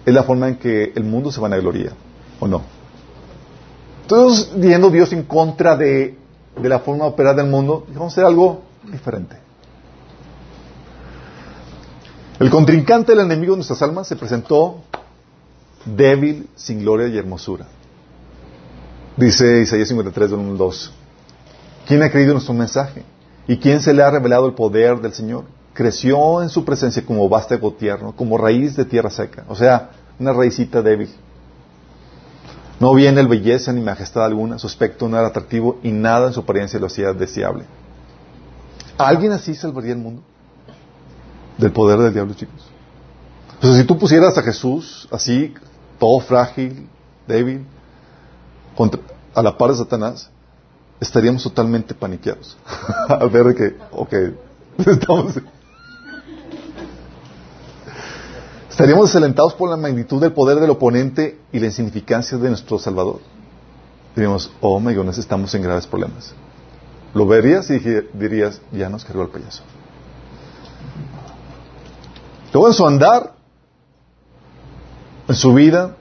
[0.05, 1.92] es la forma en que el mundo se van a gloria,
[2.40, 2.62] ¿o no?
[4.09, 6.18] Todos viendo Dios en contra de,
[6.61, 9.37] de la forma de operar del mundo, vamos a hacer algo diferente.
[12.40, 14.83] El contrincante del enemigo de nuestras almas se presentó
[15.85, 17.66] débil, sin gloria y hermosura.
[19.16, 20.93] Dice Isaías 53, 1 2.
[21.87, 23.03] ¿Quién ha creído nuestro mensaje?
[23.47, 25.45] ¿Y quién se le ha revelado el poder del Señor?
[25.75, 29.45] Creció en su presencia como vástago tierno, como raíz de tierra seca.
[29.49, 31.11] O sea, una raicita débil.
[32.79, 36.33] No viene el belleza ni majestad alguna, su aspecto no era atractivo y nada en
[36.33, 37.64] su apariencia lo hacía deseable.
[38.97, 40.23] ¿Alguien así salvaría el mundo?
[41.59, 42.71] Del poder del diablo, chicos.
[43.55, 45.53] Entonces, si tú pusieras a Jesús así,
[46.01, 46.89] todo frágil,
[47.29, 47.65] débil,
[49.35, 50.31] a la par de Satanás,
[50.99, 52.57] estaríamos totalmente paniqueados
[53.09, 54.13] al ver que, ok,
[54.87, 55.35] estamos...
[58.69, 63.19] Estaríamos desalentados por la magnitud del poder del oponente y la insignificancia de nuestro Salvador.
[64.17, 66.33] Diríamos, oh my goodness, estamos en graves problemas.
[67.13, 67.79] Lo verías y
[68.15, 69.63] dirías, ya nos cargó el payaso.
[72.55, 73.35] Luego en su andar,
[75.31, 75.95] en su vida,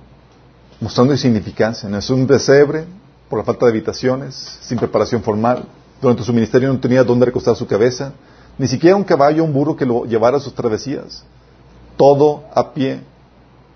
[0.82, 1.88] mostrando insignificancia.
[1.96, 2.86] Es un pesebre
[3.30, 5.65] por la falta de habitaciones, sin preparación formal.
[6.02, 8.12] Durante su ministerio no tenía dónde recostar su cabeza,
[8.58, 11.24] ni siquiera un caballo o un burro que lo llevara a sus travesías.
[11.96, 13.02] Todo a pie.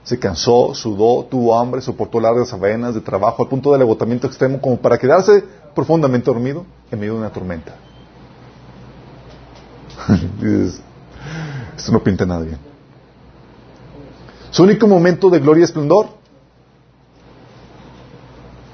[0.04, 4.60] Se cansó, sudó, tuvo hambre, soportó largas avenas de trabajo al punto del agotamiento extremo
[4.60, 5.44] como para quedarse
[5.76, 7.76] profundamente dormido en medio de una tormenta.
[11.78, 12.73] esto no pinta nada bien.
[14.54, 16.10] Su único momento de gloria y esplendor,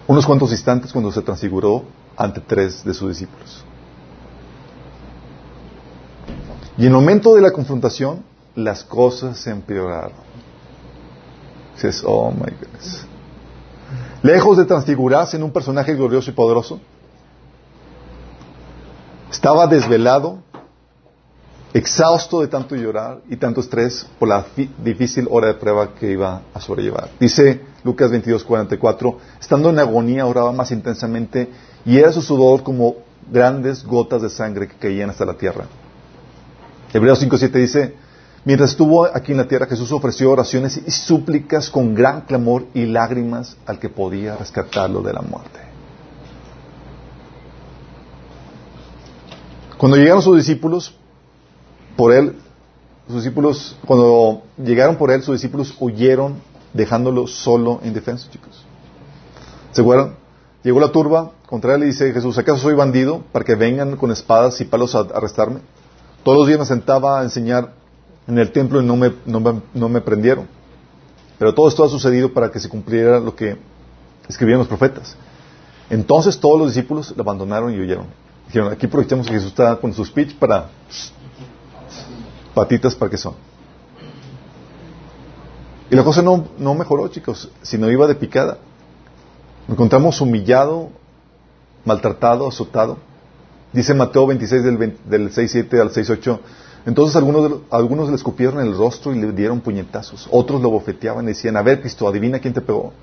[0.07, 1.85] unos cuantos instantes cuando se transfiguró
[2.17, 3.63] ante tres de sus discípulos.
[6.77, 10.17] Y en el momento de la confrontación, las cosas se empeoraron.
[11.75, 13.05] Dices, oh my goodness.
[14.21, 16.81] Lejos de transfigurarse en un personaje glorioso y poderoso,
[19.31, 20.39] estaba desvelado
[21.73, 24.45] exhausto de tanto llorar y tanto estrés por la
[24.83, 27.09] difícil hora de prueba que iba a sobrellevar.
[27.19, 31.49] Dice Lucas 22, 44, estando en agonía oraba más intensamente
[31.85, 32.95] y era su sudor como
[33.31, 35.65] grandes gotas de sangre que caían hasta la tierra.
[36.91, 37.95] Hebreos 5, 7 dice,
[38.45, 42.85] mientras estuvo aquí en la tierra Jesús ofreció oraciones y súplicas con gran clamor y
[42.85, 45.59] lágrimas al que podía rescatarlo de la muerte.
[49.77, 50.95] Cuando llegaron sus discípulos,
[51.99, 52.33] por él,
[53.07, 56.35] sus discípulos, cuando llegaron por él, sus discípulos huyeron
[56.73, 58.63] dejándolo solo en defensa, chicos.
[59.73, 60.15] ¿Se acuerdan?
[60.63, 64.11] Llegó la turba contra él y dice Jesús, ¿acaso soy bandido para que vengan con
[64.11, 65.59] espadas y palos a arrestarme?
[66.23, 67.73] Todos los días me sentaba a enseñar
[68.27, 70.47] en el templo y no me, no me prendieron.
[71.37, 73.57] Pero todo esto ha sucedido para que se cumpliera lo que
[74.29, 75.17] escribían los profetas.
[75.89, 78.05] Entonces todos los discípulos lo abandonaron y huyeron.
[78.47, 80.69] Dijeron, aquí aprovechamos que Jesús está con su speech para
[82.53, 83.33] patitas para qué son.
[85.91, 88.59] Y la cosa no, no mejoró, chicos, sino iba de picada.
[89.67, 90.89] Nos encontramos humillado,
[91.85, 92.97] maltratado, azotado.
[93.73, 96.39] Dice Mateo 26 del, del 6.7 al 6.8.
[96.85, 100.27] Entonces algunos, algunos le escupieron el rostro y le dieron puñetazos.
[100.31, 102.93] Otros lo bofeteaban y decían, a ver, Cristo, adivina quién te pegó.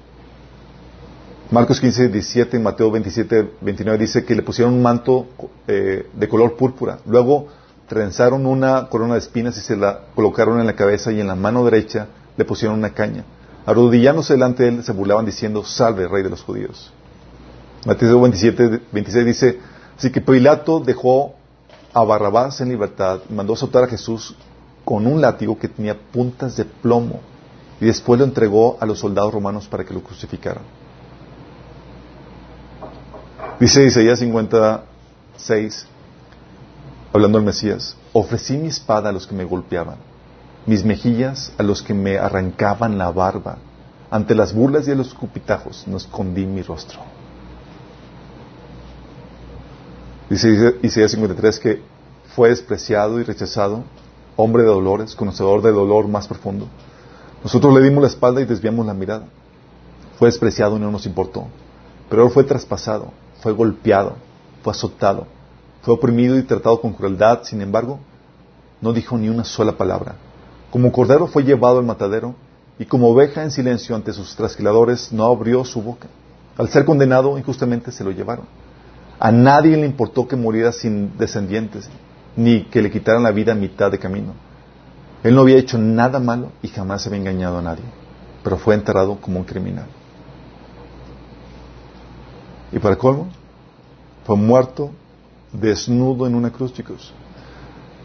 [1.51, 5.27] Marcos 15, 17 y Mateo 27, 29 dice que le pusieron un manto
[5.69, 6.99] eh, de color púrpura.
[7.07, 7.47] Luego
[7.89, 11.35] trenzaron una corona de espinas y se la colocaron en la cabeza y en la
[11.35, 13.25] mano derecha le pusieron una caña.
[13.65, 16.93] Arrodillándose delante de él se burlaban diciendo, salve, rey de los judíos.
[17.85, 19.61] Mateo 27, 26 dice,
[19.97, 21.35] así que Pilato dejó
[21.95, 24.35] a Barrabás en libertad y mandó azotar a Jesús
[24.85, 27.21] con un látigo que tenía puntas de plomo
[27.81, 30.63] y después lo entregó a los soldados romanos para que lo crucificaran.
[33.59, 35.87] Dice Isaías 56,
[37.17, 39.97] hablando del Mesías, ofrecí mi espada a los que me golpeaban,
[40.67, 43.59] mis mejillas a los que me arrancaban la barba,
[44.11, 47.01] ante las burlas y los cupitajos no escondí mi rostro.
[50.29, 51.83] Dice Isaías 53 que
[52.35, 53.85] fue despreciado y rechazado,
[54.37, 56.69] hombre de dolores, conocedor del dolor más profundo.
[57.43, 59.27] Nosotros le dimos la espalda y desviamos la mirada.
[60.19, 61.47] Fue despreciado y no nos importó.
[62.11, 64.17] Pero él fue traspasado, fue golpeado,
[64.63, 65.27] fue azotado,
[65.87, 67.45] fue oprimido y tratado con crueldad.
[67.45, 68.01] Sin embargo,
[68.81, 70.17] no dijo ni una sola palabra.
[70.69, 72.35] Como cordero fue llevado al matadero
[72.77, 76.09] y como oveja en silencio ante sus trasquiladores no abrió su boca.
[76.59, 78.47] Al ser condenado injustamente se lo llevaron.
[79.21, 81.89] A nadie le importó que muriera sin descendientes,
[82.35, 84.33] ni que le quitaran la vida a mitad de camino.
[85.23, 87.85] Él no había hecho nada malo y jamás había engañado a nadie,
[88.43, 89.87] pero fue enterrado como un criminal.
[92.73, 93.29] Y para colmo,
[94.25, 94.91] fue muerto
[95.61, 97.13] desnudo en una cruz, chicos.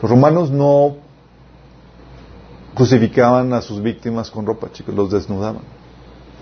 [0.02, 0.96] Los romanos no
[2.74, 5.62] crucificaban a sus víctimas con ropa, chicos, los desnudaban.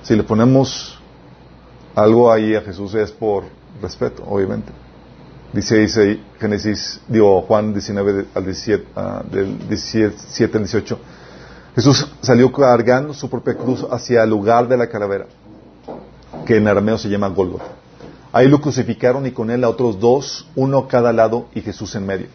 [0.03, 0.97] Si le ponemos
[1.95, 3.43] algo ahí a Jesús es por
[3.81, 4.71] respeto, obviamente.
[5.51, 10.99] Dice, dice Génesis, digo Juan 19 al 17, ah, del 17 al 18.
[11.75, 15.25] Jesús salió cargando su propia cruz hacia el lugar de la calavera,
[16.45, 17.78] que en arameo se llama Golgotha.
[18.31, 21.95] Ahí lo crucificaron y con él a otros dos, uno a cada lado y Jesús
[21.95, 22.27] en medio.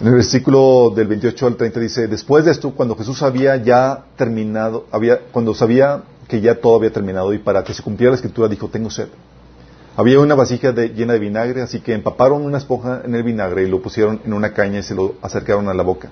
[0.00, 4.04] En el versículo del 28 al 30 dice, después de esto, cuando Jesús había ya
[4.16, 8.16] terminado, había, cuando sabía que ya todo había terminado y para que se cumpliera la
[8.16, 9.08] escritura dijo, tengo sed.
[9.96, 13.68] Había una vasija llena de vinagre, así que empaparon una esponja en el vinagre y
[13.68, 16.10] lo pusieron en una caña y se lo acercaron a la boca.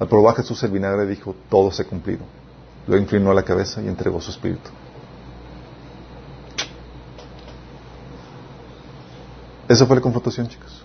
[0.00, 2.22] Al probar Jesús el vinagre dijo, todo se ha cumplido.
[2.88, 4.70] Lo inclinó a la cabeza y entregó su espíritu.
[9.70, 10.82] Esa fue la confrontación, chicos.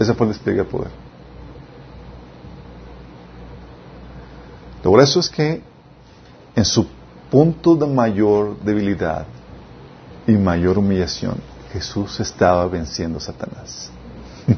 [0.00, 0.90] Ese fue el despliegue del poder.
[4.82, 5.62] Lo eso es que
[6.56, 6.88] en su
[7.30, 9.26] punto de mayor debilidad
[10.26, 11.36] y mayor humillación,
[11.72, 13.88] Jesús estaba venciendo a Satanás.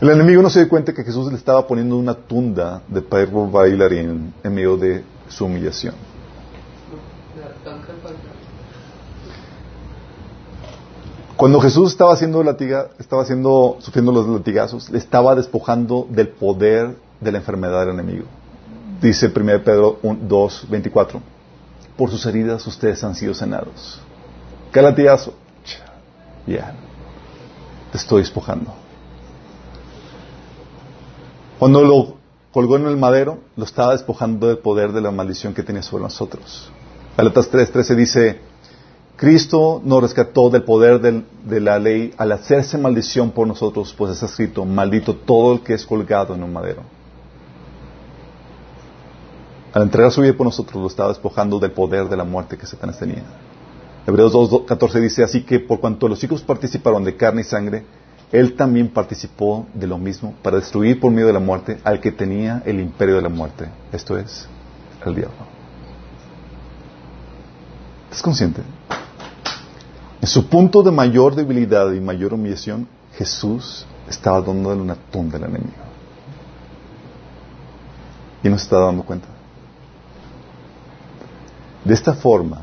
[0.00, 3.48] El enemigo no se dio cuenta que Jesús le estaba poniendo una tunda de perro
[3.48, 6.15] bailarín en medio de su humillación.
[11.36, 16.96] Cuando Jesús estaba haciendo latiga, estaba haciendo, sufriendo los latigazos, le estaba despojando del poder
[17.20, 18.24] de la enfermedad del enemigo.
[19.02, 21.20] Dice 1 Pedro 2, 24.
[21.96, 24.00] Por sus heridas ustedes han sido sanados.
[24.72, 25.34] ¿Qué latigazo?
[26.46, 26.74] Ya.
[27.92, 28.72] Te estoy despojando.
[31.58, 32.16] Cuando lo
[32.50, 36.04] colgó en el madero, lo estaba despojando del poder de la maldición que tenía sobre
[36.04, 36.70] nosotros.
[37.16, 38.40] Galatas 3, 13 dice,
[39.16, 44.26] Cristo nos rescató del poder de la ley al hacerse maldición por nosotros, pues está
[44.26, 46.82] escrito, maldito todo el que es colgado en un madero.
[49.72, 52.66] Al entregar su vida por nosotros, lo estaba despojando del poder de la muerte que
[52.66, 53.22] Satanás tenía.
[54.06, 57.84] Hebreos 2.14 dice, así que por cuanto los hijos participaron de carne y sangre,
[58.30, 62.12] él también participó de lo mismo para destruir por medio de la muerte al que
[62.12, 64.46] tenía el imperio de la muerte, esto es,
[65.04, 65.55] el diablo.
[68.06, 68.62] ¿Estás consciente?
[70.20, 75.44] En su punto de mayor debilidad y mayor humillación, Jesús estaba dándole una tumba al
[75.44, 75.72] enemigo.
[78.42, 79.28] Y no se estaba dando cuenta.
[81.84, 82.62] De esta forma,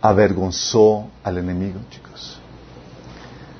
[0.00, 2.40] avergonzó al enemigo, chicos.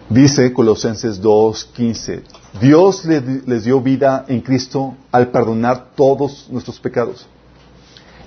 [0.08, 2.22] Dice Colosenses 2.15,
[2.60, 7.26] Dios les dio vida en Cristo al perdonar todos nuestros pecados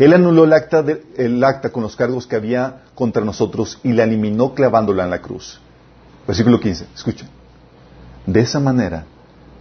[0.04, 5.04] él anuló el acta, con los cargos que había contra nosotros y la eliminó clavándola
[5.04, 5.60] en la cruz.
[6.26, 7.30] Versículo 15, escuchen.
[8.26, 9.06] De esa manera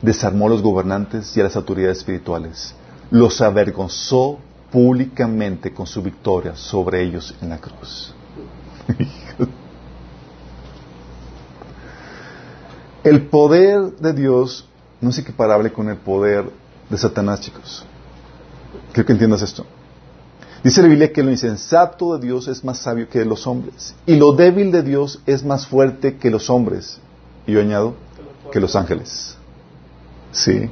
[0.00, 2.74] desarmó a los gobernantes y a las autoridades espirituales.
[3.10, 4.38] Los avergonzó
[4.72, 8.14] públicamente con su victoria sobre ellos en la cruz.
[13.04, 14.66] el poder de Dios
[15.02, 16.48] no es equiparable con el poder
[16.88, 17.84] de Satanás, chicos.
[18.92, 19.66] Quiero que entiendas esto.
[20.62, 24.16] Dice la Biblia que lo insensato de Dios es más sabio que los hombres y
[24.16, 26.98] lo débil de Dios es más fuerte que los hombres.
[27.46, 27.94] Y yo añado
[28.52, 29.36] que los ángeles.
[30.32, 30.70] Sí.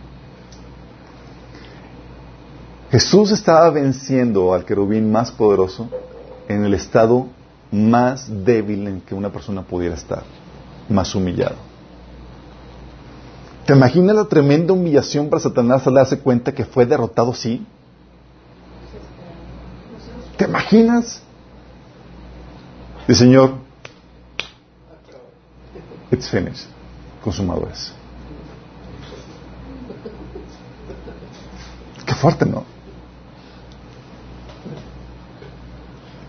[2.90, 5.88] Jesús estaba venciendo al querubín más poderoso
[6.48, 7.26] en el estado
[7.70, 10.22] más débil en que una persona pudiera estar,
[10.88, 11.56] más humillado.
[13.66, 17.66] ¿Te imaginas la tremenda humillación para Satanás al darse cuenta que fue derrotado, sí?
[20.38, 21.20] ¿Te imaginas?
[23.08, 23.54] El Señor,
[26.12, 26.68] it's finished.
[27.22, 27.92] Consumado es.
[32.06, 32.64] Qué fuerte, ¿no?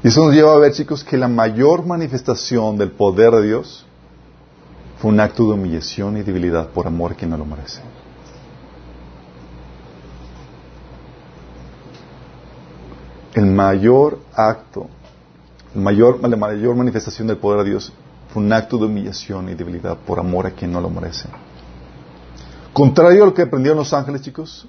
[0.03, 3.85] Y eso nos lleva a ver, chicos, que la mayor manifestación del poder de Dios
[4.99, 7.81] fue un acto de humillación y debilidad por amor a quien no lo merece.
[13.39, 14.87] El mayor acto,
[15.73, 17.93] mayor, la mayor manifestación del poder de Dios
[18.33, 21.29] fue un acto de humillación y debilidad por amor a quien no lo merece.
[22.73, 24.67] Contrario a lo que aprendieron los ángeles, chicos,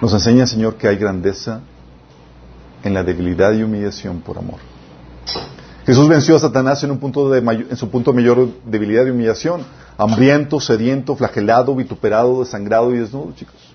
[0.00, 1.60] nos enseña el Señor que hay grandeza
[2.82, 4.60] en la debilidad y humillación por amor.
[5.84, 9.66] Jesús venció a Satanás en, un punto de en su punto mayor debilidad y humillación,
[9.98, 13.74] hambriento, sediento, flagelado, vituperado, desangrado y desnudo, chicos.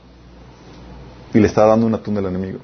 [1.36, 2.58] Y le está dando una tunda al enemigo.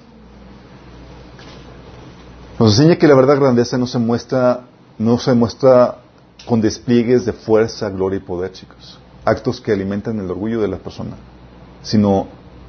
[2.58, 4.62] Nos enseña que la verdad grandeza no se muestra,
[4.98, 5.98] no se muestra
[6.46, 8.98] con despliegues de fuerza, gloria y poder, chicos.
[9.26, 11.18] Actos que alimentan el orgullo de la persona,
[11.84, 12.28] sino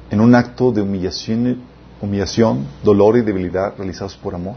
[0.09, 1.61] en un acto de humillación,
[2.01, 4.55] humillación, dolor y debilidad realizados por amor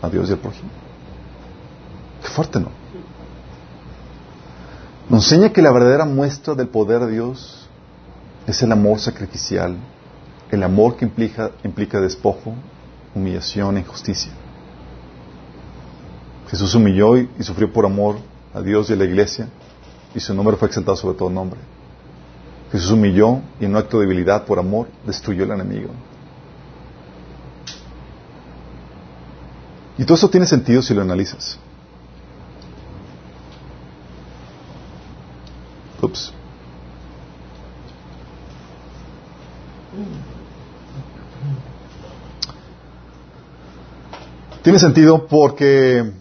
[0.00, 0.70] a Dios y al prójimo.
[2.22, 2.70] Qué fuerte, ¿no?
[5.10, 7.68] Nos enseña que la verdadera muestra del poder de Dios
[8.46, 9.76] es el amor sacrificial,
[10.50, 12.54] el amor que implica, implica despojo,
[13.14, 14.32] humillación e injusticia.
[16.48, 18.16] Jesús humilló y, sufrió por amor
[18.52, 19.48] a Dios y a la iglesia,
[20.14, 21.60] y su nombre fue exaltado sobre todo nombre.
[22.72, 25.90] Jesús humilló y en un acto de debilidad por amor destruyó al enemigo.
[29.98, 31.58] Y todo eso tiene sentido si lo analizas.
[36.00, 36.32] Ups.
[44.62, 46.12] Tiene sentido porque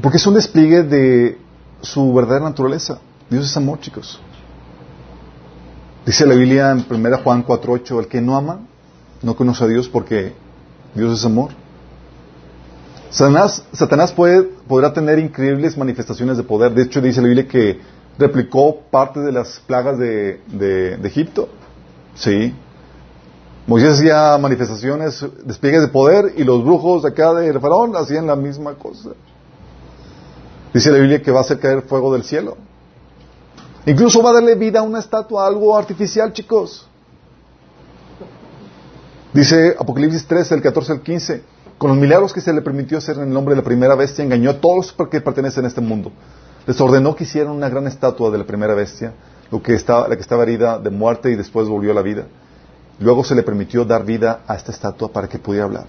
[0.00, 1.38] porque es un despliegue de
[1.82, 2.98] su verdadera naturaleza.
[3.28, 4.20] Dios es amor, chicos.
[6.06, 8.60] Dice la Biblia en 1 Juan 4.8, el que no ama,
[9.22, 10.32] no conoce a Dios porque
[10.94, 11.50] Dios es amor.
[13.10, 16.72] Satanás, Satanás puede, podrá tener increíbles manifestaciones de poder.
[16.72, 17.80] De hecho, dice la Biblia que
[18.18, 21.50] replicó parte de las plagas de, de, de Egipto.
[22.14, 22.54] Sí.
[23.66, 28.34] Moisés hacía manifestaciones, despliegues de poder y los brujos de acá de Faraón hacían la
[28.34, 29.10] misma cosa.
[30.74, 32.56] Dice la Biblia que va a hacer caer fuego del cielo.
[33.86, 36.88] Incluso va a darle vida a una estatua, algo artificial, chicos.
[39.32, 41.42] Dice Apocalipsis 3, el 14 al 15,
[41.78, 44.24] con los milagros que se le permitió hacer en el nombre de la primera bestia,
[44.24, 46.12] engañó a todos los que pertenecen a este mundo.
[46.66, 49.14] Les ordenó que hicieran una gran estatua de la primera bestia,
[49.50, 52.26] lo que estaba, la que estaba herida de muerte y después volvió a la vida.
[52.98, 55.86] Luego se le permitió dar vida a esta estatua para que pudiera hablar.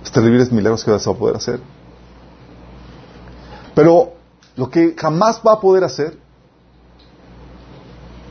[0.00, 1.60] Los terribles milagros que vas a poder hacer.
[3.74, 4.14] Pero
[4.56, 6.18] lo que jamás va a poder hacer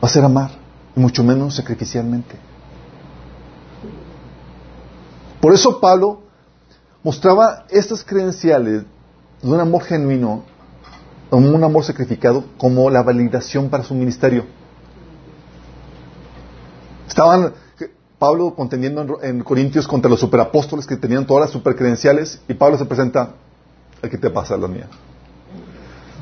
[0.02, 0.50] va a ser amar,
[0.96, 2.36] y mucho menos sacrificialmente.
[5.40, 6.22] Por eso Pablo
[7.02, 8.84] mostraba estas credenciales
[9.42, 10.44] de un amor genuino,
[11.30, 14.44] un amor sacrificado, como la validación para su ministerio.
[17.20, 17.52] Estaban
[18.18, 22.86] Pablo contendiendo en, Corintios contra los superapóstoles que tenían todas las supercredenciales y Pablo se
[22.86, 23.34] presenta,
[24.00, 24.86] ¿qué te pasa la mía?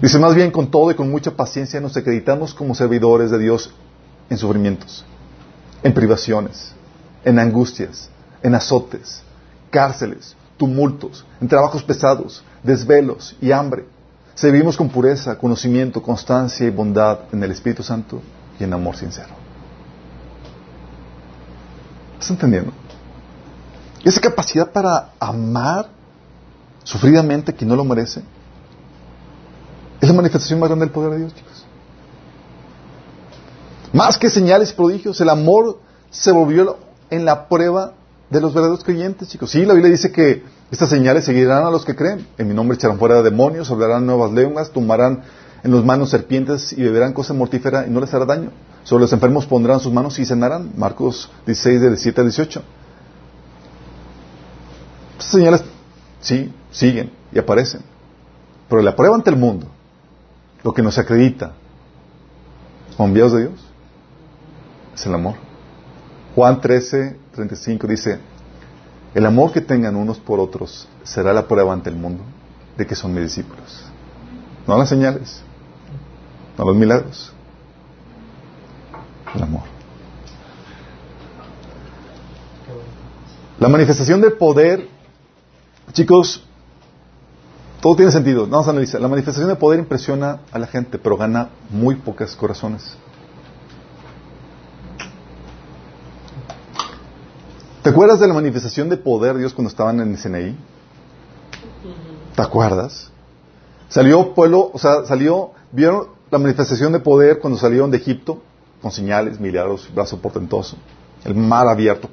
[0.03, 3.73] Dice, más bien con todo y con mucha paciencia nos acreditamos como servidores de Dios
[4.29, 5.05] en sufrimientos,
[5.85, 6.73] en privaciones,
[7.25, 8.11] en angustias,
[8.43, 9.23] en azotes,
[9.71, 13.85] cárceles, tumultos, en trabajos pesados, desvelos y hambre.
[14.35, 18.21] Servimos con pureza, conocimiento, constancia y bondad en el Espíritu Santo
[18.59, 19.48] y en amor sincero.
[22.19, 22.73] ¿Estás entendiendo?
[24.05, 25.89] esa capacidad para amar
[26.83, 28.23] sufridamente a quien no lo merece
[30.01, 31.65] es la manifestación más grande del poder de Dios, chicos.
[33.93, 36.79] Más que señales y prodigios, el amor se volvió
[37.11, 37.95] en la prueba
[38.31, 39.51] de los verdaderos creyentes, chicos.
[39.51, 42.27] Sí, la Biblia dice que estas señales seguirán a los que creen.
[42.39, 45.25] En mi nombre echarán fuera demonios, hablarán nuevas lenguas, tomarán
[45.63, 48.51] en los manos serpientes y beberán cosa mortífera y no les hará daño.
[48.85, 50.73] Sobre los enfermos pondrán sus manos y cenarán.
[50.77, 52.63] Marcos 16, de 17 a 18.
[55.19, 55.65] Estas señales,
[56.21, 57.83] sí, siguen y aparecen.
[58.69, 59.67] Pero la prueba ante el mundo,
[60.63, 61.53] lo que nos acredita
[62.97, 63.61] como enviados de Dios,
[64.95, 65.35] es el amor.
[66.35, 68.19] Juan 13, 35 dice,
[69.15, 72.23] el amor que tengan unos por otros será la prueba ante el mundo
[72.77, 73.85] de que son mis discípulos.
[74.67, 75.43] No las señales,
[76.59, 77.33] no los milagros,
[79.35, 79.63] el amor.
[83.61, 84.89] La manifestación del poder,
[85.93, 86.45] chicos,
[87.81, 88.47] todo tiene sentido.
[88.47, 89.01] Vamos a analizar.
[89.01, 92.97] La manifestación de poder impresiona a la gente, pero gana muy pocos corazones.
[97.83, 100.57] ¿Te acuerdas de la manifestación de poder de Dios cuando estaban en el Sinaí?
[102.35, 103.11] ¿Te acuerdas?
[103.89, 108.43] Salió pueblo, o sea, salió, vieron la manifestación de poder cuando salieron de Egipto,
[108.83, 110.77] con señales, milagros, brazo portentoso,
[111.25, 112.09] el mar abierto.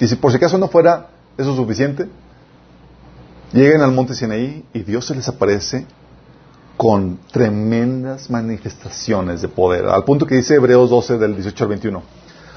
[0.00, 2.08] Y si por si acaso no fuera eso suficiente,
[3.52, 5.86] llegan al monte Sinaí y Dios se les aparece
[6.76, 12.02] con tremendas manifestaciones de poder, al punto que dice Hebreos 12 del 18 al 21.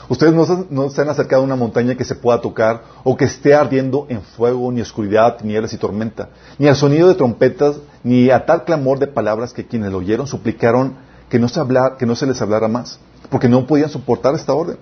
[0.09, 0.33] Ustedes
[0.69, 4.05] no, se han acercado a una montaña que se pueda tocar o que esté ardiendo
[4.09, 8.45] en fuego, ni oscuridad, ni tinieblas y tormenta, ni al sonido de trompetas, ni a
[8.45, 10.95] tal clamor de palabras que quienes lo oyeron suplicaron
[11.29, 11.61] que no se,
[11.97, 12.99] que no se les hablara más,
[13.29, 14.77] porque no podían soportar esta orden.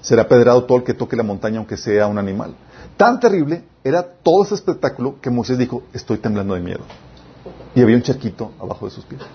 [0.00, 2.54] Será pedrado todo el que toque la montaña, aunque sea un animal.
[2.96, 6.82] Tan terrible era todo ese espectáculo que Moisés dijo, estoy temblando de miedo.
[7.74, 9.22] Y había un charquito abajo de sus pies.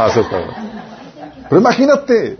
[0.00, 0.10] Ah,
[1.48, 2.38] Pero imagínate,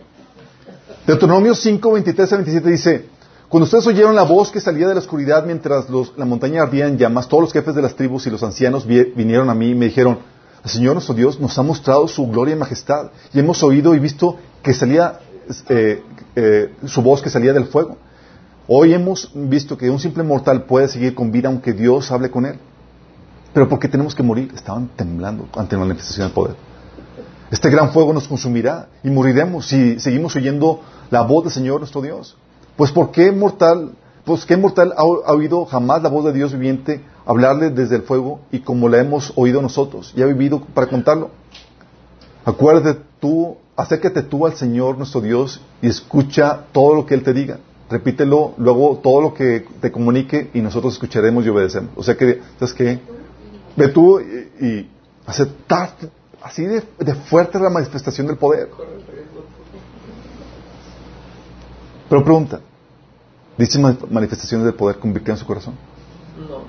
[1.09, 3.07] Deuteronomio 5, 23 a 27 dice,
[3.49, 5.87] cuando ustedes oyeron la voz que salía de la oscuridad mientras
[6.19, 9.49] la montaña ardía en llamas, todos los jefes de las tribus y los ancianos vinieron
[9.49, 10.19] a mí y me dijeron,
[10.63, 14.01] el Señor nuestro Dios nos ha mostrado su gloria y majestad y hemos oído y
[14.01, 15.21] visto que salía
[15.71, 16.03] eh,
[16.37, 17.97] eh, su voz que salía del fuego.
[18.67, 22.45] Hoy hemos visto que un simple mortal puede seguir con vida aunque Dios hable con
[22.45, 22.59] él.
[23.55, 24.53] Pero ¿por qué tenemos que morir?
[24.55, 26.68] Estaban temblando ante la manifestación del poder.
[27.51, 30.81] Este gran fuego nos consumirá y moriremos si seguimos oyendo
[31.11, 32.37] la voz del Señor nuestro Dios.
[32.77, 33.93] Pues ¿por qué mortal,
[34.25, 38.41] pues qué mortal ha, oído jamás la voz de Dios viviente hablarle desde el fuego
[38.53, 41.31] y como la hemos oído nosotros y ha vivido para contarlo?
[42.45, 47.33] Acuérdate tú, acércate tú al Señor nuestro Dios y escucha todo lo que Él te
[47.33, 47.61] diga.
[47.89, 51.93] Repítelo, luego todo lo que te comunique y nosotros escucharemos y obedecemos.
[51.97, 53.01] O sea que, ¿sabes qué?
[53.75, 54.91] Ve tú y, y
[55.25, 55.95] aceptar
[56.43, 58.71] así de, de fuerte la manifestación del poder.
[62.09, 62.61] Pero pregunta,
[63.57, 65.75] ¿dice manifestaciones del poder convirtieron su corazón?
[66.39, 66.63] No.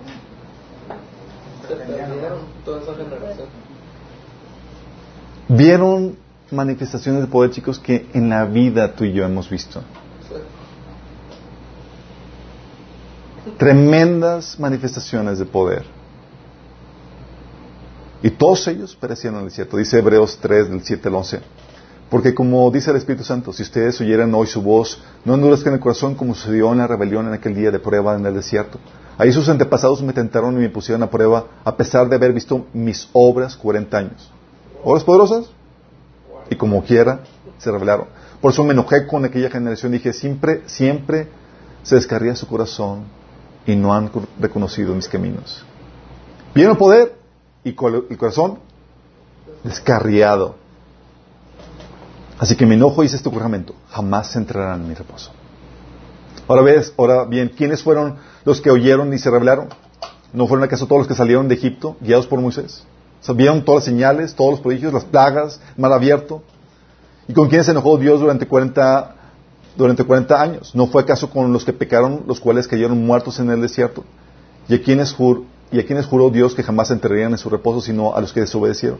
[2.66, 3.48] toda esa generación.
[5.48, 6.18] ¿Vieron
[6.52, 9.82] manifestaciones de poder, chicos, que en la vida tú y yo hemos visto?
[13.58, 15.99] Tremendas manifestaciones de poder.
[18.22, 19.78] Y todos ellos perecieron en el desierto.
[19.78, 21.40] Dice Hebreos 3, del 7 al 11.
[22.10, 25.80] Porque como dice el Espíritu Santo, si ustedes oyeran hoy su voz, no endurezcan el
[25.80, 28.80] corazón como sucedió en la rebelión en aquel día de prueba en el desierto.
[29.18, 32.66] Ahí sus antepasados me tentaron y me pusieron a prueba a pesar de haber visto
[32.74, 34.32] mis obras 40 años.
[34.84, 35.52] ¿Obras poderosas?
[36.50, 37.20] Y como quiera,
[37.60, 38.08] se rebelaron.
[38.42, 39.92] Por eso me enojé con aquella generación.
[39.92, 41.28] Dije, siempre, siempre
[41.84, 43.04] se descarría su corazón
[43.68, 44.10] y no han
[44.40, 45.64] reconocido mis caminos.
[46.56, 47.19] ¿Vieron poder?
[47.64, 48.60] Y el corazón
[49.64, 50.56] descarriado.
[52.38, 53.76] Así que me enojo hice este juramento.
[53.90, 55.32] Jamás entrarán en mi reposo.
[56.48, 59.70] Ahora ves, ahora bien, ¿quiénes fueron los que oyeron y se rebelaron?
[60.32, 62.84] ¿No fueron acaso todos los que salieron de Egipto, guiados por Moisés?
[63.22, 66.42] ¿Sabían todas las señales, todos los prodigios, las plagas, mar abierto?
[67.28, 69.16] ¿Y con quién se enojó Dios durante 40,
[69.76, 70.74] durante 40 años?
[70.74, 74.04] ¿No fue acaso con los que pecaron, los cuales cayeron muertos en el desierto?
[74.68, 75.14] ¿Y a quienes,
[75.72, 78.42] y a quienes juró Dios que jamás entrarían en su reposo, sino a los que
[78.42, 79.00] desobedecieron?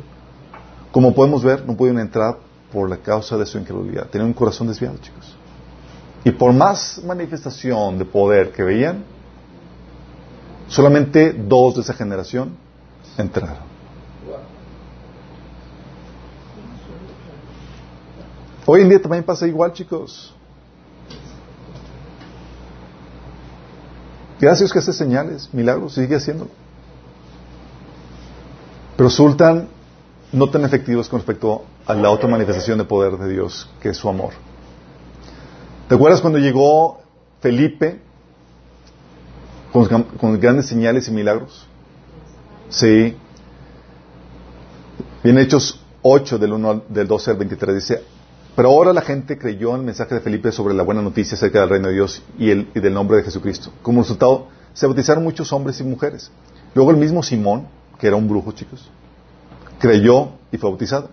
[0.92, 2.38] Como podemos ver, no pudieron entrar
[2.72, 4.08] por la causa de su incredulidad.
[4.08, 5.36] Tenían un corazón desviado, chicos.
[6.24, 9.04] Y por más manifestación de poder que veían,
[10.68, 12.56] solamente dos de esa generación
[13.18, 13.70] entraron.
[18.66, 20.36] Hoy en día también pasa igual, chicos.
[24.40, 26.52] Gracias que hace señales, milagros, sigue haciéndolo.
[29.00, 29.70] Resultan
[30.34, 33.98] no tan efectivos con respecto a la otra manifestación de poder de Dios, que es
[33.98, 34.34] su amor.
[35.88, 37.00] ¿Te acuerdas cuando llegó
[37.40, 38.02] Felipe
[39.72, 41.66] con, grandes señales y milagros?
[42.68, 43.16] Sí.
[45.24, 48.04] Bien Hechos 8 del, 1, del 12 al 23 dice,
[48.54, 51.62] pero ahora la gente creyó en el mensaje de Felipe sobre la buena noticia acerca
[51.62, 53.72] del reino de Dios y del nombre de Jesucristo.
[53.82, 56.32] Como resultado, se bautizaron muchos hombres y mujeres.
[56.76, 58.90] Luego el mismo Simón, que era un brujo, chicos,
[59.80, 61.10] creyó y fue bautizado.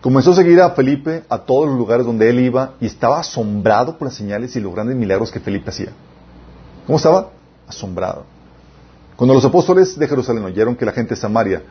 [0.00, 3.98] Comenzó a seguir a Felipe a todos los lugares donde él iba y estaba asombrado
[3.98, 5.88] por las señales y los grandes milagros que Felipe hacía.
[6.86, 7.30] ¿Cómo estaba?
[7.66, 8.24] Asombrado.
[9.16, 11.62] Cuando los apóstoles de Jerusalén oyeron que la gente de Samaria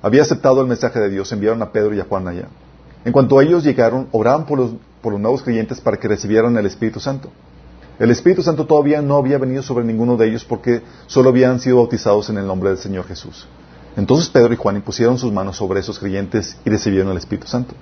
[0.00, 2.46] había aceptado el mensaje de Dios, enviaron a Pedro y a Juan allá.
[3.04, 6.56] En cuanto a ellos llegaron, oraban por los, por los nuevos creyentes para que recibieran
[6.56, 7.30] el Espíritu Santo.
[7.98, 11.78] El Espíritu Santo todavía no había venido sobre ninguno de ellos porque solo habían sido
[11.78, 13.46] bautizados en el nombre del Señor Jesús.
[13.96, 17.74] Entonces Pedro y Juan impusieron sus manos sobre esos creyentes y recibieron el Espíritu Santo.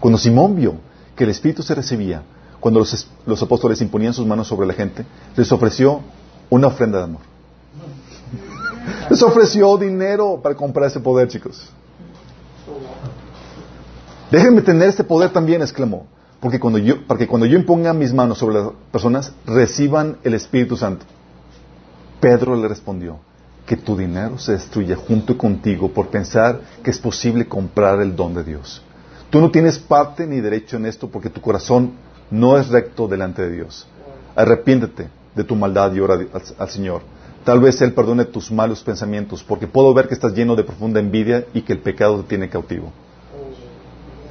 [0.00, 0.74] Cuando Simón vio
[1.16, 2.22] que el Espíritu se recibía,
[2.60, 5.04] cuando los, apóstoles imponían sus manos sobre la gente,
[5.36, 6.00] les ofreció
[6.50, 7.22] una ofrenda de amor.
[9.10, 11.68] Les ofreció dinero para comprar ese poder, chicos.
[14.30, 16.06] Déjenme tener este poder también, exclamó,
[16.40, 20.34] porque cuando yo, para que cuando yo imponga mis manos sobre las personas, reciban el
[20.34, 21.04] Espíritu Santo.
[22.20, 23.18] Pedro le respondió,
[23.68, 28.32] que tu dinero se destruya junto contigo por pensar que es posible comprar el don
[28.32, 28.82] de Dios.
[29.28, 31.92] Tú no tienes parte ni derecho en esto porque tu corazón
[32.30, 33.86] no es recto delante de Dios.
[34.34, 36.18] Arrepiéntete de tu maldad y ora
[36.58, 37.02] al, Señor.
[37.44, 40.98] Tal vez Él perdone tus malos pensamientos porque puedo ver que estás lleno de profunda
[40.98, 42.90] envidia y que el pecado te tiene cautivo.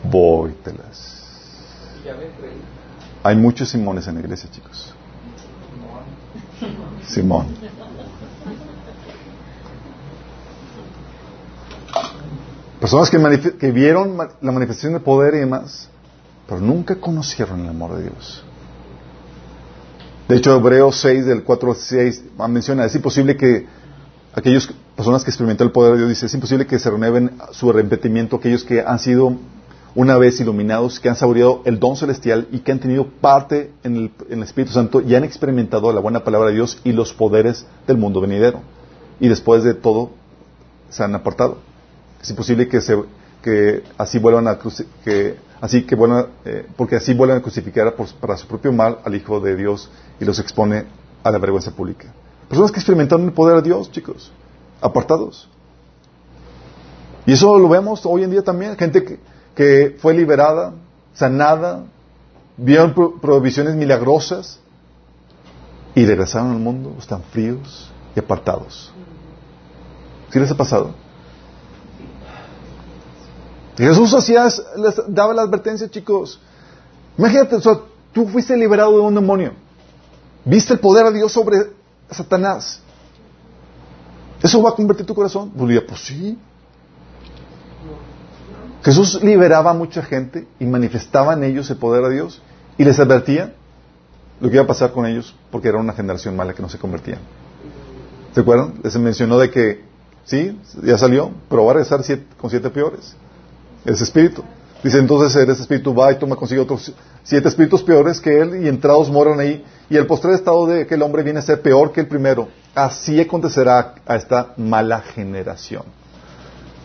[0.04, 1.14] Vóytelas.
[3.22, 4.96] Hay muchos Simones en la iglesia, chicos.
[7.06, 7.46] Simón.
[12.80, 15.90] Personas que, vieron la manifestación de poder y demás,
[16.48, 18.44] pero nunca conocieron el amor de Dios.
[20.28, 23.66] De hecho, Hebreos 6, del 4 al 6, menciona, es imposible que
[24.34, 27.70] aquellas personas que experimentan el poder de Dios, dice, es imposible que se renueven su
[27.72, 29.36] arrepentimiento aquellos que han sido
[29.96, 34.12] una vez iluminados, que han saboreado el don celestial y que han tenido parte en
[34.30, 37.98] el Espíritu Santo y han experimentado la buena palabra de Dios y los poderes del
[37.98, 38.62] mundo venidero.
[39.20, 40.12] Y después de todo,
[40.90, 41.58] se han apartado.
[42.22, 42.98] Es imposible que, se,
[43.42, 44.58] que así vuelvan a
[45.04, 49.16] que así que vuelvan, eh, porque así vuelvan a crucificar para su propio mal al
[49.16, 49.90] Hijo de Dios
[50.20, 50.86] y los expone
[51.24, 52.14] a la vergüenza pública.
[52.48, 54.32] Personas que experimentaron el poder de Dios, chicos,
[54.82, 55.50] apartados.
[57.26, 59.20] Y eso lo vemos hoy en día también, gente que,
[59.54, 60.74] que fue liberada,
[61.14, 61.84] sanada,
[62.56, 64.60] vieron provisiones milagrosas
[65.94, 68.94] y regresaron al mundo, están fríos y apartados.
[70.30, 70.94] ¿Sí les ha pasado?
[73.78, 74.48] Jesús hacía,
[74.78, 76.40] les daba la advertencia, chicos.
[77.18, 77.58] Imagínate,
[78.12, 79.54] tú fuiste liberado de un demonio.
[80.44, 81.58] Viste el poder de Dios sobre
[82.10, 82.82] Satanás.
[84.42, 85.52] ¿Eso va a convertir tu corazón?
[85.52, 86.38] Pues, pues sí.
[88.84, 92.42] Jesús liberaba a mucha gente y manifestaba en ellos el poder de Dios
[92.78, 93.54] y les advertía
[94.40, 96.78] lo que iba a pasar con ellos porque era una generación mala que no se
[96.80, 97.20] convertían.
[98.34, 98.76] ¿Se acuerdan?
[98.84, 99.84] Les mencionó de que,
[100.26, 102.02] sí, ya salió, pero va a regresar
[102.40, 103.16] con siete peores
[103.86, 104.44] ese espíritu.
[104.84, 108.68] Dice entonces ese espíritu va y toma consigo otros siete espíritus peores que él y
[108.68, 109.66] entrados moran ahí.
[109.90, 112.48] Y el postrer estado de que el hombre viene a ser peor que el primero.
[112.76, 115.84] Así acontecerá a esta mala generación.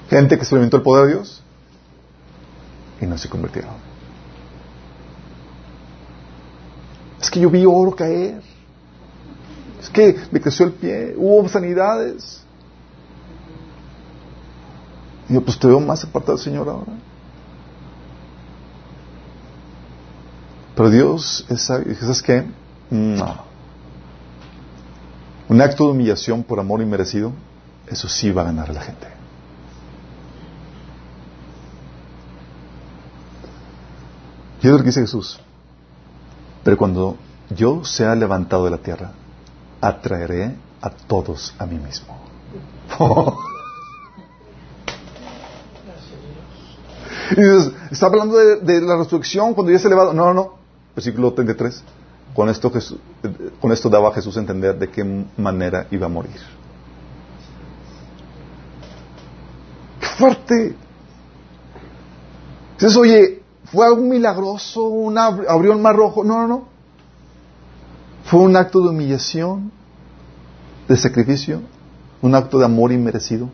[0.09, 1.43] Gente que experimentó el poder de Dios
[3.01, 3.73] y no se convirtieron.
[7.21, 8.43] Es que yo vi oro caer.
[9.81, 11.15] Es que me creció el pie.
[11.17, 12.42] Hubo sanidades.
[15.33, 16.93] Y yo, pues te veo más apartado del Señor ahora.
[20.77, 21.63] Pero Dios es.
[21.63, 22.45] ¿Sabes qué?
[22.91, 23.35] No.
[25.49, 27.33] Un acto de humillación por amor inmerecido,
[27.87, 29.07] eso sí va a ganar a la gente.
[34.61, 35.41] Y es lo que dice Jesús.
[36.63, 37.17] Pero cuando
[37.49, 39.13] yo sea levantado de la tierra,
[39.81, 42.19] atraeré a todos a mí mismo.
[47.37, 50.13] Y dices, está hablando de, la resurrección cuando ya es elevado.
[50.13, 50.55] No, no, no.
[50.95, 51.83] Versículo 33.
[52.35, 52.73] Con esto,
[53.61, 56.41] con esto daba a Jesús a entender de qué manera iba a morir.
[60.01, 60.77] ¡Qué fuerte!
[62.79, 66.25] Dices, oye, fue algo milagroso, una, abrió el mar rojo.
[66.25, 66.65] No, no, no.
[68.25, 69.71] Fue un acto de humillación,
[70.89, 71.61] de sacrificio,
[72.23, 73.51] un acto de amor inmerecido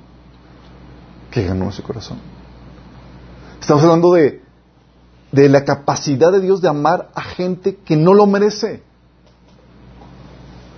[1.31, 2.38] que ganó su corazón.
[3.69, 4.41] Estamos hablando de,
[5.31, 8.83] de la capacidad de Dios de amar a gente que no lo merece.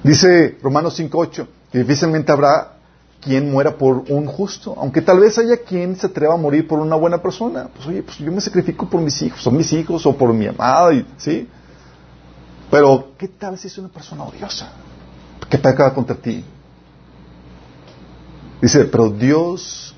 [0.03, 2.79] Dice Romanos 5.8, que difícilmente habrá
[3.21, 6.81] quien muera por un justo, aunque tal vez haya quien se atreva a morir por
[6.81, 7.69] una buena persona.
[7.73, 10.49] Pues oye, pues yo me sacrifico por mis hijos, son mis hijos o por mi
[10.49, 11.49] amada, ¿sí?
[12.73, 14.69] Pero, ¿qué tal si es una persona odiosa?
[15.49, 16.45] ¿Qué peca contra ti?
[18.61, 19.95] Dice, pero Dios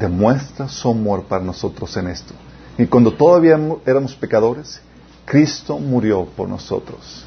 [0.00, 2.34] demuestra su amor para nosotros en esto.
[2.78, 4.80] Y cuando todavía éramos pecadores,
[5.26, 7.26] Cristo murió por nosotros.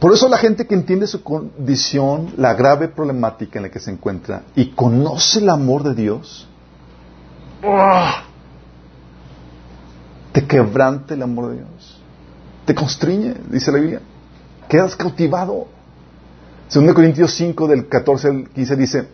[0.00, 3.90] Por eso la gente que entiende su condición, la grave problemática en la que se
[3.90, 6.48] encuentra y conoce el amor de Dios,
[10.32, 11.98] te quebrante el amor de Dios.
[12.64, 14.00] te constriñe, dice la Biblia.
[14.68, 15.66] Quedas cautivado.
[16.70, 19.08] Segundo Corintios 5, del 14 al 15 dice,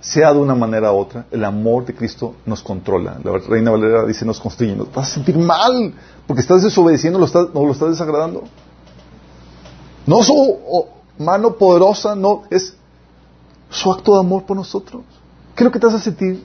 [0.00, 3.16] sea de una manera u otra, el amor de Cristo nos controla.
[3.22, 4.74] La Reina Valera dice, nos constriñe.
[4.74, 5.94] Nos vas a sentir mal,
[6.26, 8.42] porque estás desobedeciendo, lo estás, o lo estás desagradando.
[10.04, 10.58] No su
[11.16, 12.74] mano poderosa, no, es
[13.68, 15.02] su acto de amor por nosotros.
[15.54, 16.44] ¿Qué es lo que te hace sentir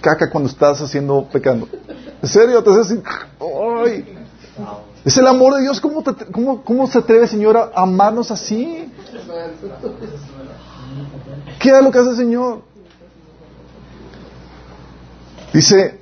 [0.00, 1.68] caca cuando estás haciendo pecando?
[2.20, 2.64] ¿En serio?
[2.64, 4.04] Te hace sentir, ¡ay!
[5.04, 5.80] Es el amor de Dios.
[5.80, 6.02] ¿Cómo,
[6.32, 8.90] cómo, cómo se atreve, Señor, a amarnos así?
[11.60, 12.62] ¿Qué es lo que hace el Señor?
[15.52, 16.00] Dice,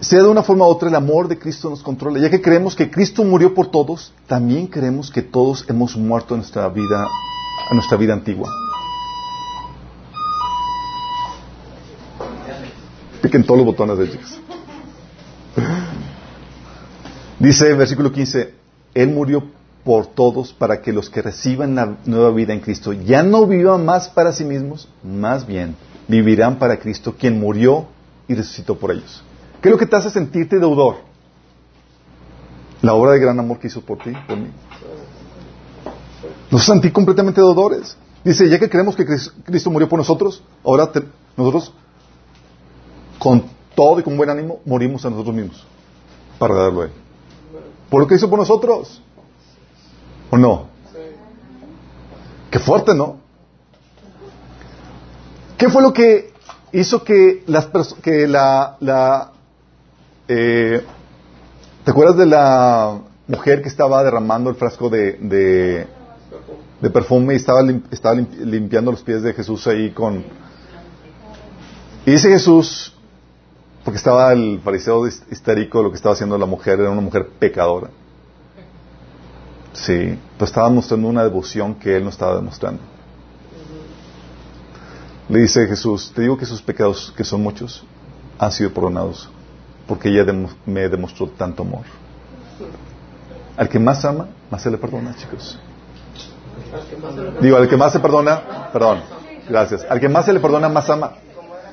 [0.00, 2.20] sea de una forma u otra, el amor de Cristo nos controla.
[2.20, 6.40] Ya que creemos que Cristo murió por todos, también creemos que todos hemos muerto en
[6.40, 7.06] nuestra vida,
[7.70, 8.48] a nuestra vida antigua.
[13.20, 14.38] Piquen todos los botones de chicos.
[17.38, 18.54] Dice versículo 15,
[18.94, 19.44] Él murió
[19.84, 23.84] por todos para que los que reciban la nueva vida en Cristo ya no vivan
[23.84, 25.76] más para sí mismos, más bien
[26.08, 27.86] vivirán para Cristo, quien murió
[28.26, 29.22] y resucitó por ellos.
[29.60, 30.96] ¿Qué es lo que te hace sentirte deudor?
[32.82, 34.48] La obra de gran amor que hizo por ti, por mí.
[36.50, 37.96] Nos sentí completamente deudores.
[38.24, 39.04] Dice, ya que creemos que
[39.44, 40.90] Cristo murió por nosotros, ahora
[41.36, 41.72] nosotros
[43.18, 45.64] con todo y con buen ánimo morimos a nosotros mismos
[46.38, 46.90] para darlo a Él.
[47.90, 49.02] Por lo que hizo por nosotros.
[50.30, 50.66] ¿O no?
[52.50, 53.18] Qué fuerte, ¿no?
[55.56, 56.32] ¿Qué fue lo que
[56.72, 57.66] hizo que las
[58.02, 59.32] que la, la
[60.28, 60.84] eh,
[61.84, 65.86] ¿te acuerdas de la mujer que estaba derramando el frasco de,
[66.80, 67.60] de, perfume y estaba,
[67.90, 70.24] estaba limpiando los pies de Jesús ahí con
[72.06, 72.96] y dice Jesús
[73.88, 77.88] porque estaba el fariseo histérico, lo que estaba haciendo la mujer era una mujer pecadora.
[79.72, 82.82] Sí, pero estaba mostrando una devoción que él no estaba demostrando.
[85.30, 87.82] Le dice Jesús, te digo que sus pecados, que son muchos,
[88.38, 89.30] han sido perdonados,
[89.86, 90.30] porque ella
[90.66, 91.86] me demostró tanto amor.
[93.56, 95.58] Al que más ama, más se le perdona, chicos.
[97.40, 99.00] Digo, al que más se perdona, perdón,
[99.48, 99.86] gracias.
[99.88, 101.14] Al que más se le perdona, más ama.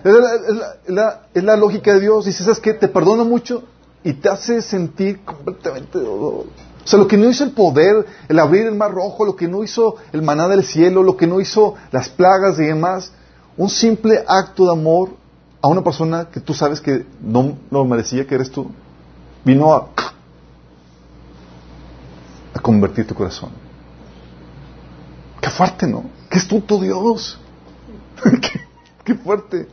[0.06, 2.26] Es la, lógica de Dios.
[2.26, 2.76] Dice, ¿sabes qué?
[2.76, 3.64] Te perdona mucho
[4.04, 6.46] y te hace sentir completamente O
[6.84, 9.64] sea, lo que no hizo el poder, el abrir el mar rojo, lo que no
[9.64, 13.12] hizo el maná del cielo, lo que no hizo las plagas y demás,
[13.58, 15.10] un simple acto de amor
[15.60, 18.70] a una persona que tú sabes que no lo merecía, que eres tú,
[19.44, 19.88] vino a,
[22.54, 23.50] a convertir tu corazón.
[25.42, 26.04] Qué fuerte, ¿no?
[26.30, 27.40] Qué astuto Dios.
[29.04, 29.68] qué fuerte.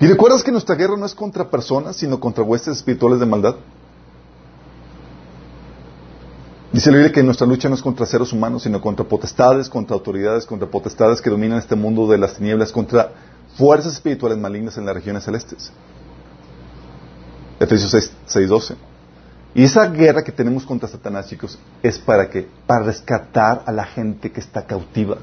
[0.00, 3.56] ¿Y recuerdas que nuestra guerra no es contra personas, sino contra huestes espirituales de maldad?
[6.72, 9.94] Dice la Biblia que nuestra lucha no es contra seres humanos, sino contra potestades, contra
[9.94, 13.12] autoridades, contra potestades que dominan este mundo de las tinieblas, contra
[13.56, 15.72] fuerzas espirituales malignas en las regiones celestes.
[17.58, 18.76] Efesios 6.12.
[19.54, 23.86] Y esa guerra que tenemos contra Satanás, chicos, es para que para rescatar a la
[23.86, 25.16] gente que está cautiva.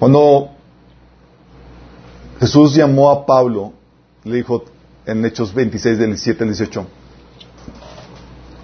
[0.00, 0.50] Cuando
[2.40, 3.74] Jesús llamó a Pablo,
[4.24, 4.64] le dijo
[5.04, 6.86] en Hechos 26, del 17 al 18,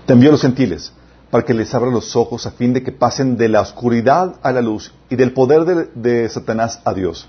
[0.07, 0.95] te envió a los gentiles
[1.31, 4.51] para que les abra los ojos a fin de que pasen de la oscuridad a
[4.53, 7.29] la luz y del poder de, de Satanás a Dios.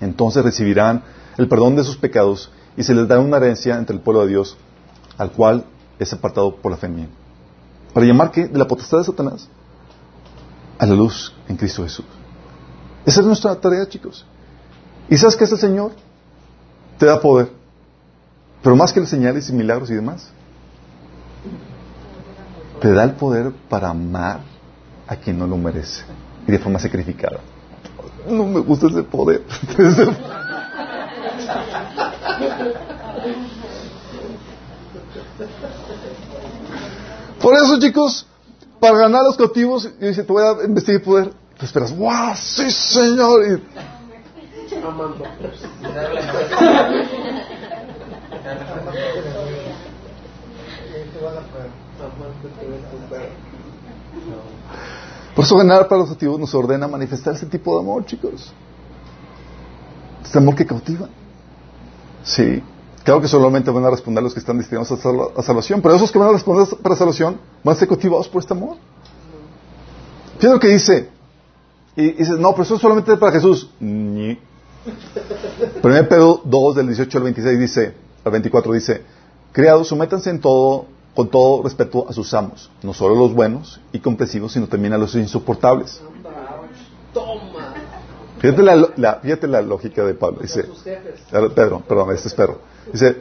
[0.00, 1.04] Entonces recibirán
[1.36, 4.30] el perdón de sus pecados y se les dará una herencia entre el pueblo de
[4.30, 4.56] Dios,
[5.16, 5.64] al cual
[6.00, 7.08] es apartado por la fe en mí.
[7.94, 9.48] Para llamar que de la potestad de Satanás
[10.76, 12.04] a la luz en Cristo Jesús.
[13.06, 14.26] Esa es nuestra tarea, chicos.
[15.10, 15.92] ¿Y sabes qué es el Señor?
[16.98, 17.50] Te da poder.
[18.62, 20.28] Pero más que las señales y milagros y demás,
[22.80, 24.40] te da el poder para amar
[25.06, 26.02] a quien no lo merece
[26.46, 27.40] y de forma sacrificada.
[28.28, 29.42] No me gusta ese poder.
[37.40, 38.26] Por eso, chicos,
[38.80, 41.32] para ganar los cautivos, y dice, te voy a investigar poder.
[41.58, 42.34] Tú esperas, ¡wow!
[42.36, 43.40] ¡Sí, Señor!
[43.46, 43.62] Y
[55.34, 58.52] por eso ganar para los objetivos nos ordena manifestar ese tipo de amor, chicos.
[60.22, 61.08] Este amor que cautiva.
[62.22, 62.62] Sí.
[63.04, 66.18] Claro que solamente van a responder los que están destinados a, salvación, pero esos que
[66.18, 68.76] van a responder para salvación van a ser cautivados por este amor.
[70.38, 71.08] Fíjate lo que dice.
[71.96, 73.70] Y dices, no, pero eso es solamente para Jesús.
[73.80, 74.38] Ni.
[75.82, 79.02] 1 Pedro 2, del 18 al 26 dice, al 24 dice,
[79.52, 83.80] Criados, sométanse en todo, con todo respeto a sus amos, no solo a los buenos
[83.92, 86.00] y comprensivos, sino también a los insoportables.
[87.12, 87.74] Toma.
[88.38, 90.38] Fíjate la, la- fíjate la lógica de Pablo.
[90.42, 90.64] Dice.
[91.54, 92.60] Pedro, perdón, este es Pedro.
[92.92, 93.16] Dice,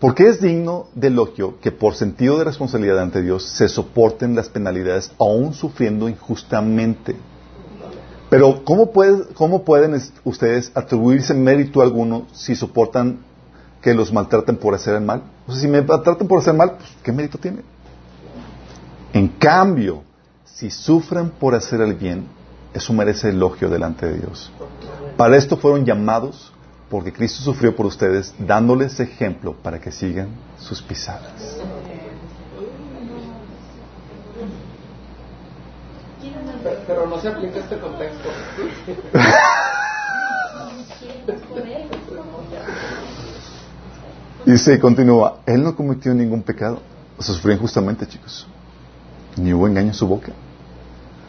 [0.00, 4.48] porque es digno de elogio que por sentido de responsabilidad ante Dios se soporten las
[4.48, 7.16] penalidades aún sufriendo injustamente.
[8.28, 13.18] Pero ¿cómo, puede- cómo pueden es- ustedes atribuirse mérito alguno si soportan
[13.80, 15.22] que los maltraten por hacer el mal?
[15.46, 17.62] O sea, si me maltratan por hacer mal, pues, ¿qué mérito tiene?
[19.12, 20.02] En cambio,
[20.44, 22.26] si sufren por hacer el bien,
[22.74, 24.50] eso merece elogio delante de Dios.
[25.16, 26.52] Para esto fueron llamados
[26.90, 31.56] porque Cristo sufrió por ustedes, dándoles ejemplo para que sigan sus pisadas.
[36.86, 38.28] Pero, no se aplica este contexto.
[44.44, 46.80] Y se continúa, Él no cometió ningún pecado.
[47.18, 48.46] Sufrió injustamente, chicos.
[49.36, 50.32] Ni hubo engaño en su boca.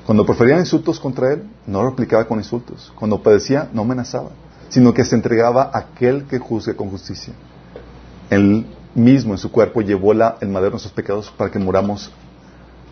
[0.05, 2.91] Cuando preferían insultos contra Él, no lo aplicaba con insultos.
[2.95, 4.29] Cuando padecía, no amenazaba,
[4.69, 7.33] sino que se entregaba a aquel que juzgue con justicia.
[8.29, 12.11] Él mismo en su cuerpo llevó la- el madero de nuestros pecados para que muramos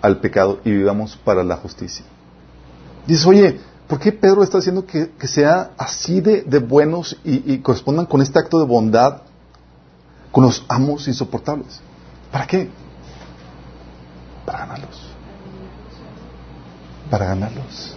[0.06, 2.06] al pecado y vivamos para la justicia.
[3.08, 7.54] Dices, oye, ¿por qué Pedro está diciendo que, que sea así de, de buenos y,
[7.54, 9.22] y correspondan con este acto de bondad
[10.32, 11.82] con los amos insoportables?
[12.32, 12.70] ¿Para qué?
[14.46, 15.02] Para ganarlos.
[17.10, 17.96] Para ganarlos.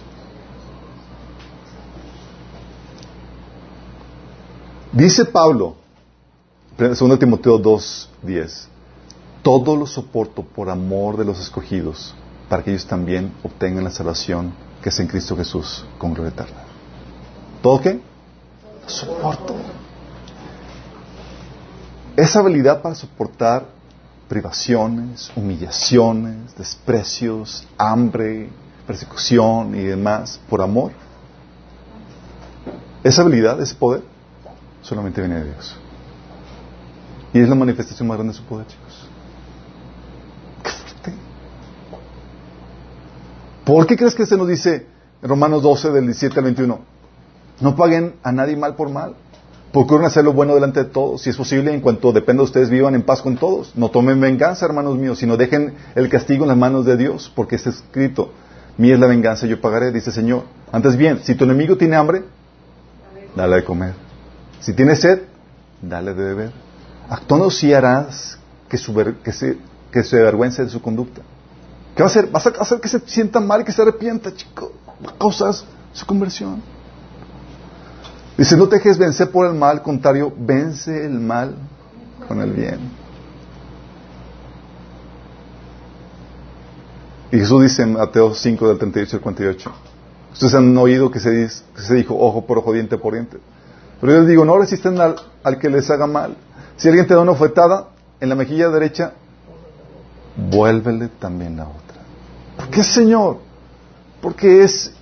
[4.91, 5.75] Dice Pablo,
[6.77, 8.67] 2 Timoteo 2.10,
[9.41, 12.13] todo lo soporto por amor de los escogidos,
[12.47, 16.63] para que ellos también obtengan la salvación que es en Cristo Jesús con gloria eterna.
[17.61, 17.99] ¿Todo qué?
[18.83, 19.55] Lo soporto.
[22.15, 23.65] Esa habilidad para soportar
[24.27, 28.49] privaciones, humillaciones, desprecios, hambre,
[28.85, 30.91] persecución y demás por amor,
[33.03, 34.03] esa habilidad, ese poder,
[34.81, 35.75] solamente viene de Dios.
[37.33, 39.07] Y es la manifestación más grande de su poder, chicos.
[40.63, 41.13] ¡Qué fuerte!
[43.69, 44.87] ¿Por qué crees que se nos dice
[45.21, 46.79] en Romanos 12, del 17 al 21?
[47.61, 49.13] No paguen a nadie mal por mal.
[49.71, 51.21] Procuren hacer lo bueno delante de todos.
[51.21, 53.73] Si es posible, en cuanto dependa de ustedes, vivan en paz con todos.
[53.75, 57.57] No tomen venganza, hermanos míos, sino dejen el castigo en las manos de Dios, porque
[57.57, 58.33] está escrito,
[58.79, 60.45] mía es la venganza, yo pagaré, dice el Señor.
[60.71, 62.23] Antes bien, si tu enemigo tiene hambre,
[63.35, 63.93] dale de comer.
[64.61, 65.21] Si tiene sed,
[65.79, 66.51] dale de beber.
[67.07, 69.57] Actuando si harás que, se,
[69.91, 71.21] que se avergüence de su conducta.
[71.99, 72.27] ¿Qué va a hacer?
[72.27, 74.71] Vas a hacer que se sienta mal y que se arrepienta, chico.
[75.19, 76.61] Causas su conversión.
[78.37, 81.55] Dice, no te dejes vencer por el mal, al contrario, vence el mal
[82.25, 82.79] con el bien.
[87.33, 89.71] Y Jesús dice en Mateo 5, del 38 al 48.
[90.31, 93.39] Ustedes han oído que se, dice- que se dijo ojo por ojo, diente por diente.
[93.99, 96.37] Pero yo les digo, no resisten al, al que les haga mal.
[96.77, 97.89] Si alguien te da una ofetada
[98.21, 99.11] en la mejilla derecha,
[100.49, 102.01] vuélvele también la otra.
[102.57, 103.37] ¿Por qué, Señor?
[104.21, 104.93] Porque es...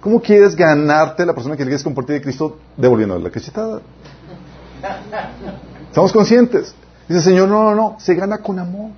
[0.00, 3.80] ¿Cómo quieres ganarte la persona que le quieres compartir de Cristo devolviéndole la cachetada?
[5.88, 6.74] Estamos conscientes.
[7.08, 8.90] Dice Señor, no, no, no, se gana con amor.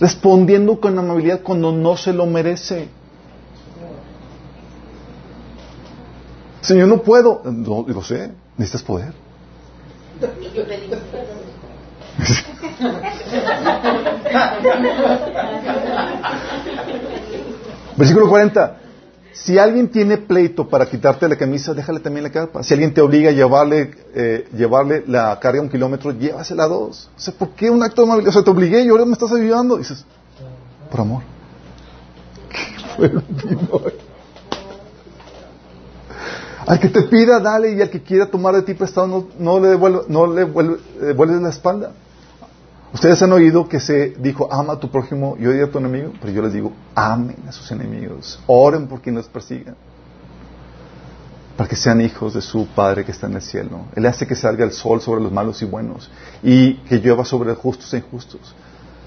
[0.00, 2.88] Respondiendo con amabilidad cuando no se lo merece.
[6.60, 7.42] Señor, no puedo.
[7.44, 9.12] No, lo sé, necesitas poder.
[17.96, 18.76] Versículo 40.
[19.32, 22.62] Si alguien tiene pleito para quitarte la camisa, déjale también la capa.
[22.62, 27.08] Si alguien te obliga a llevarle, eh, llevarle la carga un kilómetro, llévasela a dos.
[27.28, 28.30] O ¿por qué un acto de amabilidad?
[28.30, 29.76] O sea, te obligué y ahora me estás ayudando.
[29.76, 30.04] Dices,
[30.90, 31.22] por amor.
[32.98, 33.10] ¿Qué?
[36.66, 39.60] Al que te pida, dale, y al que quiera tomar de ti prestado, no, no
[39.60, 41.92] le devuelve, no le vuelve- eh, devuelves la espalda.
[42.92, 46.12] Ustedes han oído que se dijo, ama a tu prójimo y odia a tu enemigo,
[46.20, 49.74] pero yo les digo, amen a sus enemigos, oren por quien los persiga,
[51.56, 53.80] para que sean hijos de su Padre que está en el cielo.
[53.94, 56.10] Él hace que salga el sol sobre los malos y buenos
[56.42, 58.54] y que llueva sobre justos e injustos.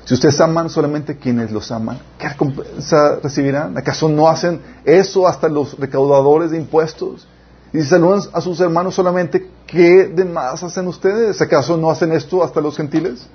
[0.06, 3.78] Si ustedes aman solamente quienes los aman, ¿qué recompensa recibirán?
[3.78, 7.28] ¿Acaso no hacen eso hasta los recaudadores de impuestos?
[7.74, 11.42] Y si saludan a sus hermanos solamente, ¿qué demás hacen ustedes?
[11.42, 13.28] ¿Acaso no hacen esto hasta los gentiles?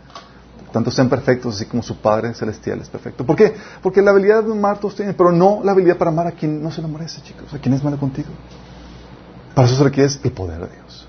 [0.77, 3.25] Tanto sean perfectos así como su Padre Celestial es perfecto.
[3.25, 3.55] ¿Por qué?
[3.83, 6.63] Porque la habilidad de amar todos tienen, pero no la habilidad para amar a quien
[6.63, 8.29] no se lo merece, chicos, a quien es malo contigo.
[9.55, 11.09] Para eso se requiere el poder de Dios.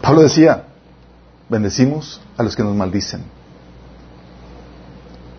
[0.00, 0.66] Pablo decía,
[1.48, 3.24] bendecimos a los que nos maldicen.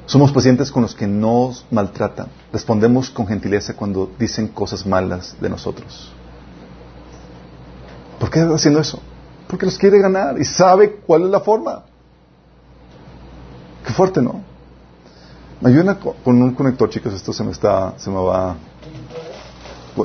[0.06, 2.28] Somos pacientes con los que nos maltratan.
[2.52, 6.12] Respondemos con gentileza cuando dicen cosas malas de nosotros.
[8.20, 9.00] ¿Por qué haciendo eso?
[9.48, 11.84] Porque los quiere ganar y sabe cuál es la forma.
[13.86, 14.42] Qué fuerte, ¿no?
[15.62, 17.14] Me ayudan con un conector, chicos.
[17.14, 18.56] Esto se me está, se me va.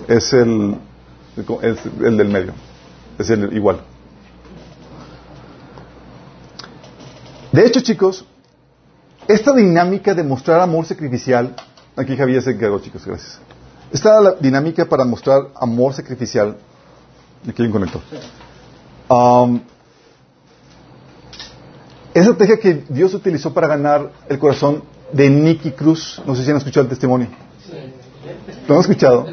[0.06, 0.76] Es el,
[1.62, 2.52] es el del medio.
[3.18, 3.80] Es el igual.
[7.52, 8.24] De hecho, chicos,
[9.26, 11.54] esta dinámica de mostrar amor sacrificial,
[11.96, 13.40] aquí Javier se encargó, chicos, gracias.
[13.92, 16.56] Esta dinámica para mostrar amor sacrificial,
[17.48, 18.02] aquí hay un conector.
[19.10, 19.60] Um,
[22.14, 26.50] esa estrategia que Dios utilizó para ganar el corazón de Nicky Cruz, no sé si
[26.52, 27.26] han escuchado el testimonio.
[28.68, 29.26] ¿Lo han escuchado?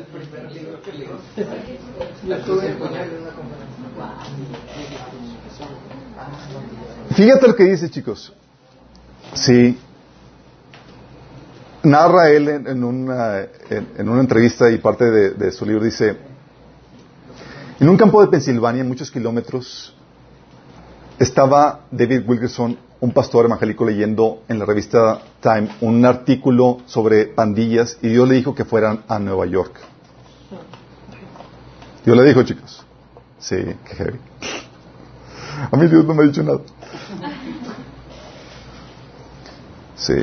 [7.15, 8.33] Fíjate lo que dice, chicos.
[9.33, 9.77] Sí.
[11.83, 16.17] Narra él en, una, en, una, entrevista y parte de, de, su libro, dice,
[17.79, 19.95] en un campo de Pensilvania, muchos kilómetros,
[21.19, 27.99] estaba David Wilkerson, un pastor evangélico, leyendo en la revista Time un artículo sobre pandillas
[28.01, 29.79] y Dios le dijo que fueran a Nueva York.
[32.03, 32.83] Dios le dijo, chicos.
[33.37, 34.19] Sí, qué heavy.
[35.71, 36.59] A mí Dios no me ha dicho nada.
[39.95, 40.13] Sí.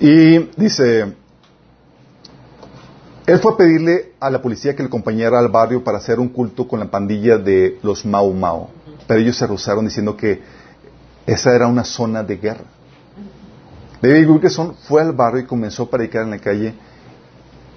[0.00, 1.14] Y dice,
[3.28, 6.30] él fue a pedirle a la policía que le acompañara al barrio para hacer un
[6.30, 8.68] culto con la pandilla de los Mau Mau.
[9.06, 10.40] Pero ellos se rehusaron diciendo que
[11.26, 12.64] esa era una zona de guerra.
[14.00, 16.72] David Wilkerson fue al barrio y comenzó a predicar en la calle.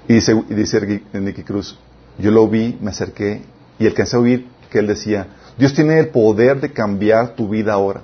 [0.08, 1.04] Y dice, y dice
[1.46, 1.78] Cruz,
[2.18, 3.42] yo lo vi, me acerqué
[3.78, 5.28] y alcancé a oír que él decía,
[5.58, 8.04] Dios tiene el poder de cambiar tu vida ahora.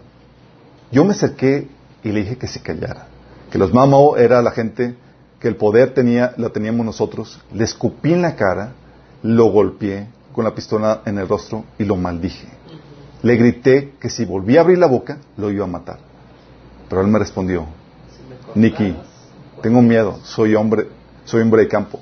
[0.91, 1.70] Yo me acerqué
[2.04, 3.08] y le dije que se callara,
[3.50, 4.98] que los mamó era la gente
[5.40, 8.74] que el poder tenía, la teníamos nosotros, le escupí en la cara,
[9.24, 12.48] lo golpeé con la pistola en el rostro y lo maldije.
[13.24, 16.00] Le grité que si volvía a abrir la boca, lo iba a matar.
[16.90, 17.66] Pero él me respondió,
[18.56, 18.96] Nicky,
[19.62, 20.90] tengo miedo, soy hombre,
[21.26, 22.00] soy hombre de campo.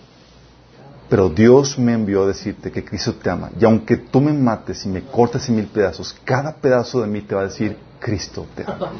[1.09, 3.51] Pero Dios me envió a decirte que Cristo te ama.
[3.59, 7.21] Y aunque tú me mates y me cortes en mil pedazos, cada pedazo de mí
[7.21, 8.91] te va a decir, Cristo te ama.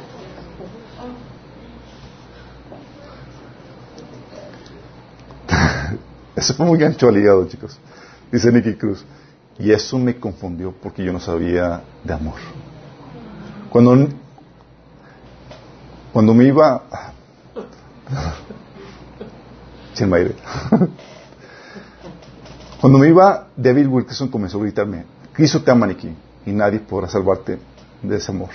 [6.40, 7.78] Eso fue muy gancho al chicos.
[8.32, 9.04] Dice Nicky Cruz.
[9.58, 12.36] Y eso me confundió porque yo no sabía de amor.
[13.68, 14.08] Cuando,
[16.14, 16.82] cuando me iba...
[19.92, 20.34] Sin aire.
[22.80, 26.10] Cuando me iba, David Wilkerson comenzó a gritarme, Cristo te ama, Nicky
[26.46, 27.58] y nadie podrá salvarte
[28.00, 28.48] de ese amor.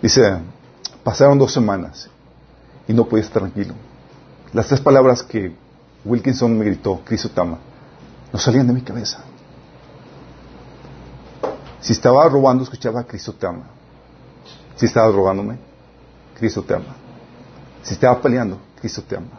[0.00, 0.38] Dice,
[1.04, 2.08] pasaron dos semanas
[2.92, 3.74] y no podía estar tranquilo.
[4.52, 5.54] Las tres palabras que
[6.04, 7.58] Wilkinson me gritó, Cristo te ama,
[8.30, 9.24] no salían de mi cabeza.
[11.80, 13.64] Si estaba robando, escuchaba Cristo te ama.
[14.76, 15.56] Si estaba robándome,
[16.38, 16.94] Cristo te ama.
[17.82, 19.38] Si estaba peleando, Cristo te ama.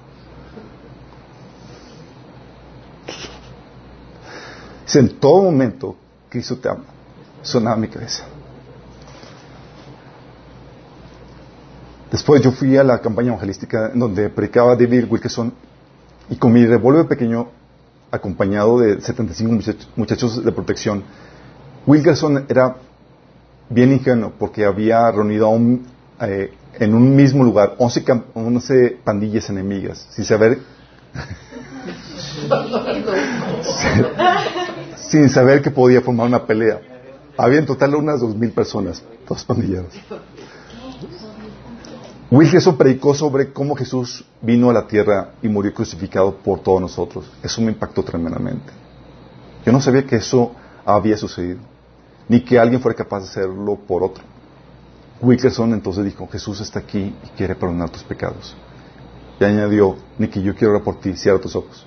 [4.95, 5.95] en todo momento,
[6.29, 6.85] Cristo te ama.
[7.41, 8.25] Sonaba mi cabeza.
[12.13, 15.51] Después yo fui a la campaña evangelística donde predicaba David Wilkerson
[16.29, 17.47] y con mi revólver pequeño,
[18.11, 19.51] acompañado de 75
[19.95, 21.03] muchachos, de protección,
[21.87, 22.75] Wilkerson era
[23.67, 25.51] bien ingenuo porque había reunido
[26.21, 28.05] eh, en un mismo lugar 11,
[28.35, 30.59] 11 pandillas enemigas, sin saber
[34.97, 36.79] sin saber que podía formar una pelea.
[37.35, 39.95] Había en total unas dos mil personas, todas pandilladas.
[42.33, 47.31] Wilkerson predicó sobre cómo Jesús vino a la tierra y murió crucificado por todos nosotros.
[47.43, 48.73] Eso me impactó tremendamente.
[49.63, 50.51] Yo no sabía que eso
[50.83, 51.59] había sucedido,
[52.27, 54.23] ni que alguien fuera capaz de hacerlo por otro.
[55.21, 58.55] Wilkerson entonces dijo, Jesús está aquí y quiere perdonar tus pecados.
[59.39, 61.85] Y añadió, ni que yo quiero orar por ti, cierra tus ojos.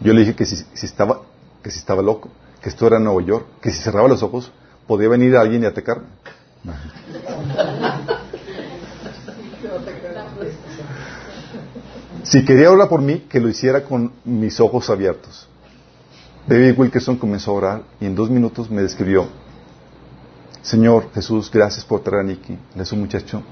[0.00, 1.20] Yo le dije que si, estaba,
[1.62, 2.30] que si estaba loco,
[2.62, 4.50] que esto era Nueva York, que si cerraba los ojos
[4.86, 6.06] podía venir alguien y atacarme.
[12.28, 15.48] Si quería orar por mí, que lo hiciera con mis ojos abiertos.
[16.46, 19.26] David Wilkerson comenzó a orar y en dos minutos me describió,
[20.60, 22.58] Señor Jesús, gracias por traer a Nicky.
[22.76, 23.42] es un muchacho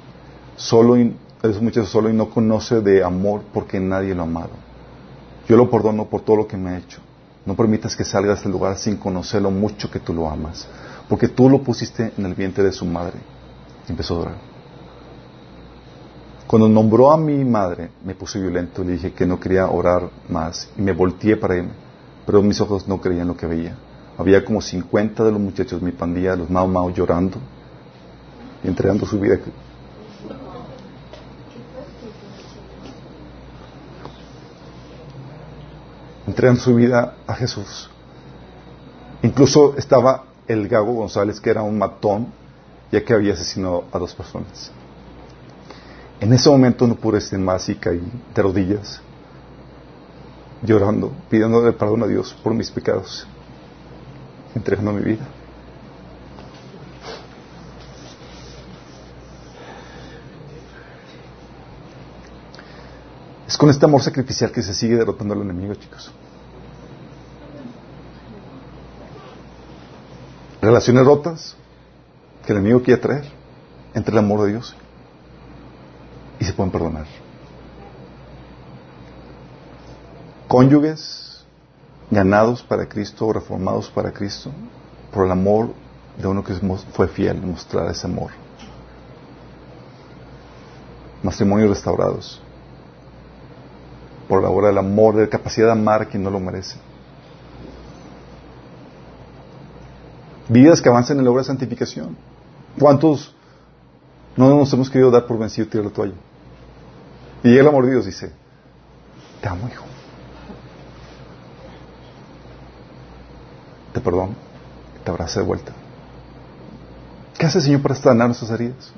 [0.56, 4.26] solo y, es un muchacho solo y no conoce de amor porque nadie lo ha
[4.26, 4.50] amado.
[5.48, 7.00] Yo lo perdono por todo lo que me ha hecho.
[7.46, 10.68] No permitas que salga de este lugar sin conocer lo mucho que tú lo amas.
[11.08, 13.20] Porque tú lo pusiste en el vientre de su madre.
[13.88, 14.55] Y empezó a orar.
[16.46, 18.84] Cuando nombró a mi madre, me puse violento.
[18.84, 20.68] Le dije que no quería orar más.
[20.76, 21.68] Y me volteé para él.
[22.24, 23.76] Pero mis ojos no creían lo que veía.
[24.16, 27.38] Había como 50 de los muchachos de mi pandilla, los Mao Mao, llorando
[28.64, 29.38] y entregando su vida.
[36.26, 37.90] Entregando su vida a Jesús.
[39.22, 42.28] Incluso estaba el Gago González, que era un matón,
[42.90, 44.72] ya que había asesinado a dos personas.
[46.20, 48.02] En ese momento no pude estar más y caí
[48.34, 49.00] de rodillas,
[50.62, 53.26] llorando, pidiéndole perdón a Dios por mis pecados
[54.54, 55.26] entregando mi vida.
[63.46, 66.10] Es con este amor sacrificial que se sigue derrotando al enemigo, chicos.
[70.62, 71.56] Relaciones rotas
[72.44, 73.24] que el enemigo quiere traer
[73.94, 74.74] entre el amor de Dios
[76.46, 77.06] se pueden perdonar.
[80.48, 81.44] Cónyuges
[82.10, 84.50] ganados para Cristo reformados para Cristo
[85.12, 85.70] por el amor
[86.16, 86.54] de uno que
[86.92, 88.30] fue fiel mostrar ese amor.
[91.22, 92.40] Matrimonios restaurados
[94.28, 96.76] por la obra del amor, de la capacidad de amar a quien no lo merece.
[100.48, 102.16] Vidas que avanzan en la obra de santificación.
[102.78, 103.34] ¿Cuántos
[104.36, 106.14] no nos hemos querido dar por vencido y tirar la toalla?
[107.46, 108.32] Y el amor de Dios dice,
[109.40, 109.84] te amo, hijo.
[113.92, 114.34] te perdono,
[115.04, 115.72] te abraza de vuelta.
[117.38, 118.92] ¿Qué hace el Señor para sanar nuestras heridas?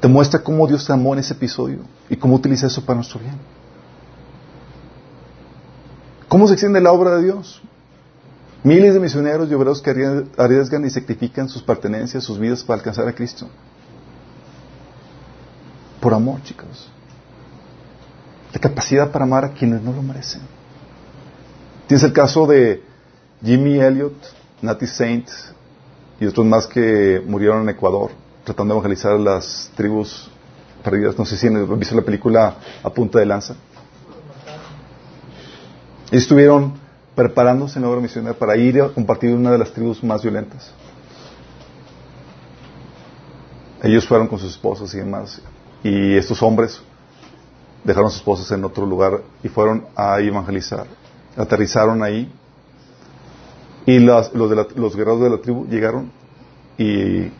[0.00, 1.78] Te muestra cómo Dios te amó en ese episodio
[2.10, 3.36] y cómo utiliza eso para nuestro bien.
[6.28, 7.62] ¿Cómo se extiende la obra de Dios?
[8.62, 9.90] Miles de misioneros y obreros que
[10.36, 13.48] arriesgan y sacrifican sus pertenencias, sus vidas para alcanzar a Cristo.
[16.00, 16.90] Por amor, chicos.
[18.52, 20.42] La capacidad para amar a quienes no lo merecen.
[21.86, 22.82] Tienes el caso de
[23.42, 24.14] Jimmy Elliot,
[24.62, 25.28] Natty Saint
[26.18, 28.10] y otros más que murieron en Ecuador
[28.46, 30.30] tratando de evangelizar las tribus
[30.82, 31.18] perdidas.
[31.18, 33.56] No sé si han visto la película A Punta de Lanza.
[36.12, 36.74] Y estuvieron
[37.16, 40.70] preparándose en la obra misionera para ir a compartir una de las tribus más violentas.
[43.82, 45.40] Ellos fueron con sus esposas y demás.
[45.82, 46.80] Y estos hombres
[47.84, 50.86] dejaron a sus esposas en otro lugar y fueron a evangelizar.
[51.36, 52.32] Aterrizaron ahí
[53.86, 56.10] y los, los guerreros de la tribu llegaron
[56.76, 57.30] y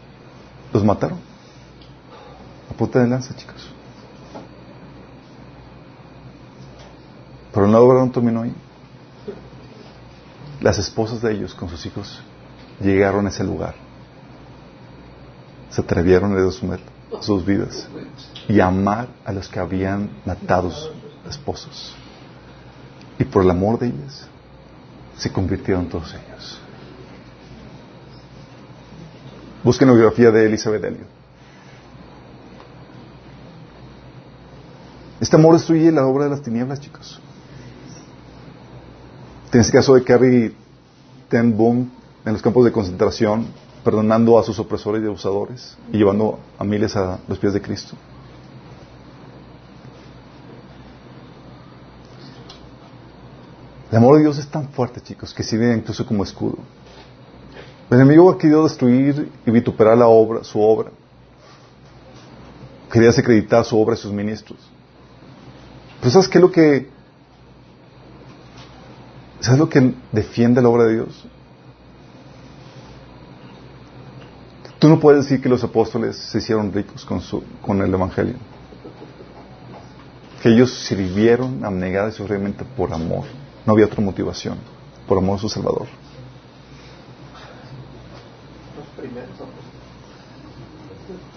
[0.73, 1.19] los mataron.
[2.71, 3.71] A punta de lanza, chicos.
[7.53, 8.55] Pero la obra terminó ahí.
[10.61, 12.21] Las esposas de ellos con sus hijos
[12.81, 13.75] llegaron a ese lugar.
[15.71, 16.81] Se atrevieron a resumir
[17.21, 17.89] sus vidas
[18.49, 20.93] y amar a los que habían matado sus
[21.29, 21.95] esposos.
[23.19, 24.27] Y por el amor de ellos
[25.17, 26.61] se convirtieron todos ellos.
[29.65, 31.17] Busquen la biografía de Elizabeth Elliot.
[35.21, 37.21] Este amor destruye la obra de las tinieblas, chicos.
[39.51, 40.55] Tienes el caso de Carrie
[41.29, 41.91] Ten Boom
[42.25, 43.47] en los campos de concentración,
[43.87, 47.95] perdonando a sus opresores y abusadores y llevando a miles a los pies de Cristo.
[53.89, 56.59] El amor de Dios es tan fuerte, chicos, que sirve incluso como escudo.
[57.89, 60.91] El enemigo ha querido destruir y vituperar la obra, su obra.
[62.91, 64.59] Quería desacreditar su obra y sus ministros.
[66.01, 66.91] Pero ¿sabes qué es lo que...
[69.39, 71.29] ¿Sabes lo que defiende la obra de Dios?
[74.87, 77.05] Tú no decir que los apóstoles se hicieron ricos
[77.61, 78.37] con, el Evangelio.
[80.41, 83.25] Que ellos sirvieron abnegada y sufrimiento por amor.
[83.67, 84.59] No había otra motivación,
[85.09, 85.89] por amor a su Salvador.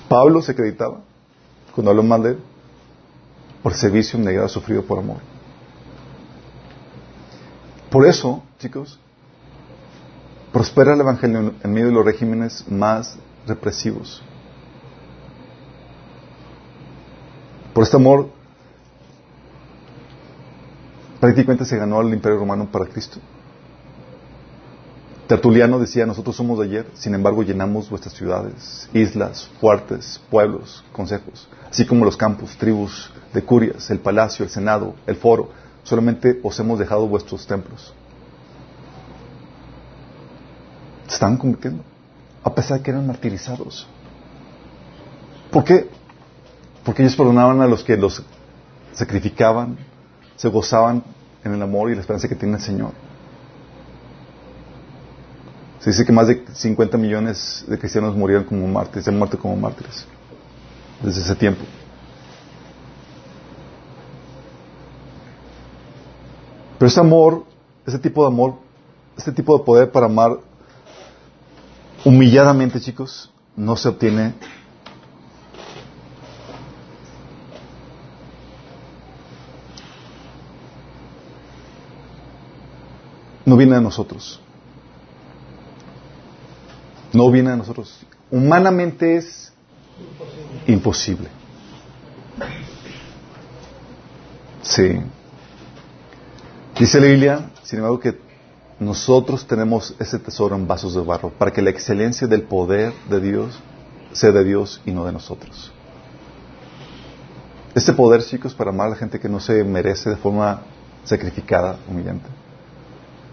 [0.07, 0.99] Pablo se acreditaba,
[1.73, 2.39] cuando habló mal de él,
[3.63, 5.17] por servicio negado sufrido por amor.
[7.89, 8.99] Por eso, chicos,
[10.53, 13.17] prospera el Evangelio en medio de los regímenes más
[13.49, 14.21] represivos.
[17.73, 18.29] Por este amor
[21.19, 23.19] prácticamente se ganó al imperio romano para Cristo.
[25.27, 31.47] Tertuliano decía, nosotros somos de ayer, sin embargo llenamos vuestras ciudades, islas, fuertes, pueblos, consejos,
[31.69, 35.51] así como los campos, tribus de curias, el palacio, el senado, el foro,
[35.83, 37.93] solamente os hemos dejado vuestros templos.
[41.05, 41.83] Se estaban convirtiendo,
[42.43, 43.87] a pesar de que eran martirizados.
[45.51, 45.89] ¿Por qué?
[46.83, 48.23] Porque ellos perdonaban a los que los
[48.93, 49.77] sacrificaban,
[50.35, 51.03] se gozaban
[51.43, 52.91] en el amor y la esperanza que tiene el Señor.
[55.79, 59.55] Se dice que más de 50 millones de cristianos murieron como mártires, han muerto como
[59.55, 60.05] mártires
[61.01, 61.63] desde ese tiempo.
[66.77, 67.45] Pero ese amor,
[67.85, 68.55] ese tipo de amor,
[69.17, 70.39] este tipo de poder para amar
[72.05, 74.33] humilladamente, chicos, no se obtiene
[83.49, 84.39] no viene de nosotros.
[87.11, 87.99] No viene de nosotros.
[88.29, 89.51] Humanamente es
[90.67, 91.27] imposible.
[94.61, 95.01] Sí.
[96.79, 98.28] Dice la Biblia, sin embargo, que
[98.79, 103.19] nosotros tenemos ese tesoro en vasos de barro para que la excelencia del poder de
[103.19, 103.59] Dios
[104.11, 105.71] sea de Dios y no de nosotros.
[107.75, 110.61] Este poder, chicos, para amar a la gente que no se merece de forma
[111.03, 112.27] sacrificada, humillante,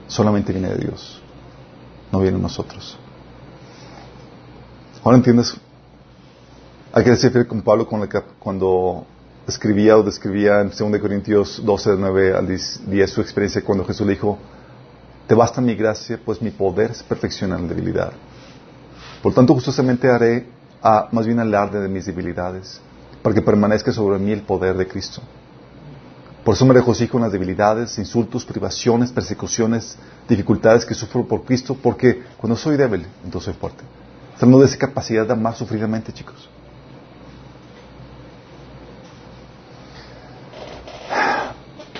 [0.08, 1.22] solamente viene de Dios,
[2.12, 2.98] no viene de nosotros.
[5.02, 5.56] Ahora entiendes
[6.96, 7.86] hay que decir con Pablo
[8.38, 9.06] cuando
[9.46, 14.14] escribía o describía en 2 Corintios 12, 9 al 10 su experiencia cuando Jesús le
[14.14, 14.38] dijo,
[15.26, 18.12] te basta mi gracia, pues mi poder se perfecciona en la debilidad.
[19.22, 20.46] Por tanto, justamente haré
[20.82, 22.80] a, más bien alarde de mis debilidades,
[23.22, 25.20] para que permanezca sobre mí el poder de Cristo.
[26.44, 29.98] Por eso me regocijo en las debilidades, insultos, privaciones, persecuciones,
[30.28, 33.82] dificultades que sufro por Cristo, porque cuando soy débil, entonces soy fuerte.
[34.32, 36.48] Estamos de esa capacidad de amar sufridamente, chicos.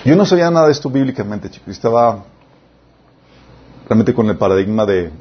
[0.05, 1.67] Yo no sabía nada de esto bíblicamente, chicos.
[1.67, 2.23] Estaba
[3.87, 5.11] realmente con el paradigma de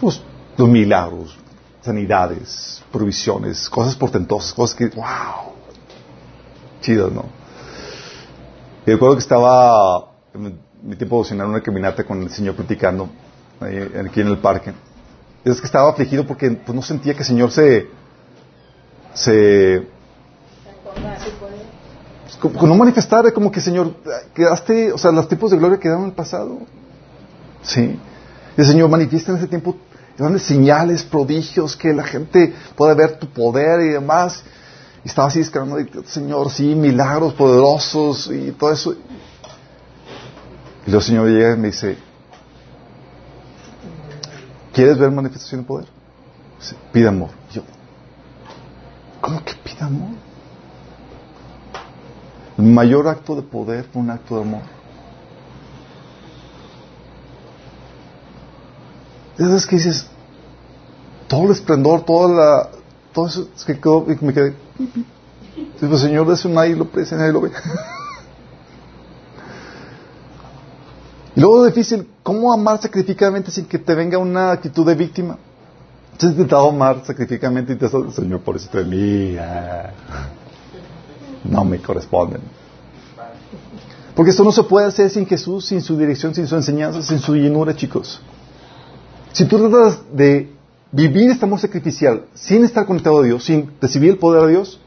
[0.00, 0.22] pues,
[0.56, 1.36] los milagros,
[1.82, 5.52] sanidades, provisiones, cosas portentosas, cosas que, wow,
[6.80, 7.26] chidas, ¿no?
[8.86, 13.08] Y recuerdo que estaba en mi tiempo de una caminata con el Señor platicando
[13.60, 14.72] aquí en el parque.
[15.44, 17.88] Es que estaba afligido porque pues, no sentía que el Señor se,
[19.12, 19.86] se
[22.36, 23.94] como, no manifestar, como que Señor,
[24.34, 26.58] quedaste, o sea, los tiempos de gloria quedaron en el pasado.
[27.62, 27.98] Sí.
[28.56, 29.76] El Señor manifiesta en ese tiempo
[30.16, 34.42] grandes señales, prodigios, que la gente pueda ver tu poder y demás.
[35.04, 35.76] Y estaba así esperando,
[36.06, 38.94] Señor, sí, milagros poderosos y todo eso.
[40.86, 41.96] Y el Señor llega y me dice,
[44.72, 45.86] ¿quieres ver manifestación de poder?
[46.92, 47.30] pide amor.
[47.52, 47.62] yo,
[49.20, 50.27] ¿cómo que pide amor?
[52.58, 54.62] El mayor acto de poder fue un acto de amor.
[59.38, 60.08] Es que dices,
[61.28, 62.68] todo el esplendor, toda la,
[63.12, 64.56] todo eso es que quedó, me quedé,
[65.78, 67.50] pues Señor, de eso nadie lo aprecia, nadie lo ve.
[71.36, 75.38] y luego difícil, ¿cómo amar sacrificadamente sin que te venga una actitud de víctima?
[76.16, 78.82] ¿Has intentado amar sacrificadamente y te has Señor, por eso te
[81.44, 82.40] no me corresponden.
[84.14, 87.18] Porque esto no se puede hacer sin Jesús, sin su dirección, sin su enseñanza, sin
[87.18, 88.20] su llenura, chicos.
[89.32, 90.52] Si tú tratas de
[90.90, 94.80] vivir este amor sacrificial sin estar conectado a Dios, sin recibir el poder de Dios,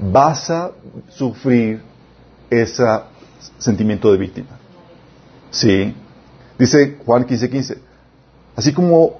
[0.00, 0.72] vas a
[1.10, 1.82] sufrir
[2.50, 2.84] ese
[3.58, 4.58] sentimiento de víctima.
[5.50, 5.94] Sí.
[6.58, 7.50] Dice Juan 15:15.
[7.50, 7.78] 15,
[8.56, 9.18] Así como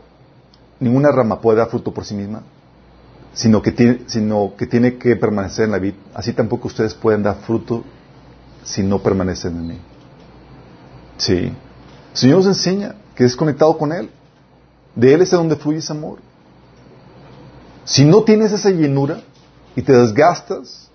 [0.81, 2.43] ninguna rama puede dar fruto por sí misma,
[3.35, 5.97] sino que, tiene, sino que tiene que permanecer en la vida.
[6.15, 7.85] Así tampoco ustedes pueden dar fruto
[8.63, 9.79] si no permanecen en mí.
[11.19, 11.53] Sí.
[12.13, 14.09] El Señor nos enseña que es conectado con Él.
[14.95, 16.19] De Él es de donde fluye ese amor.
[17.85, 19.21] Si no tienes esa llenura
[19.75, 20.89] y te desgastas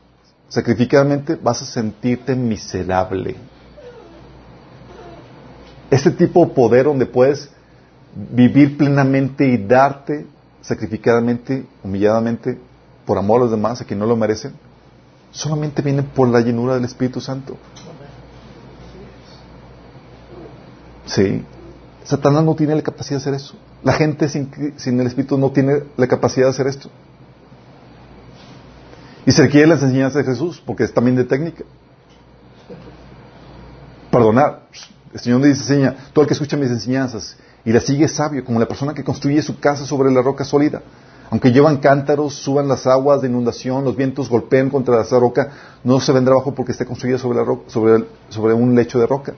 [0.47, 3.35] sacrificadamente, vas a sentirte miserable.
[5.91, 7.49] Este tipo de poder donde puedes
[8.15, 10.25] vivir plenamente y darte
[10.61, 12.57] sacrificadamente, humilladamente,
[13.05, 14.53] por amor a los demás, a quien no lo merecen,
[15.31, 17.57] solamente viene por la llenura del Espíritu Santo.
[21.05, 21.43] Sí.
[22.03, 23.55] Satanás no tiene la capacidad de hacer eso.
[23.83, 26.89] La gente sin, sin el Espíritu no tiene la capacidad de hacer esto.
[29.25, 31.63] Y se requiere las enseñanzas de Jesús, porque es también de técnica.
[34.11, 34.67] Perdonar.
[35.13, 38.43] El Señor me dice, enseña, todo el que escucha mis enseñanzas y la sigue sabio,
[38.45, 40.81] como la persona que construye su casa sobre la roca sólida.
[41.31, 45.51] Aunque llevan cántaros, suban las aguas de inundación, los vientos golpeen contra esa roca,
[45.83, 49.33] no se vendrá abajo porque está construida sobre, la ro- sobre, un lecho de roca.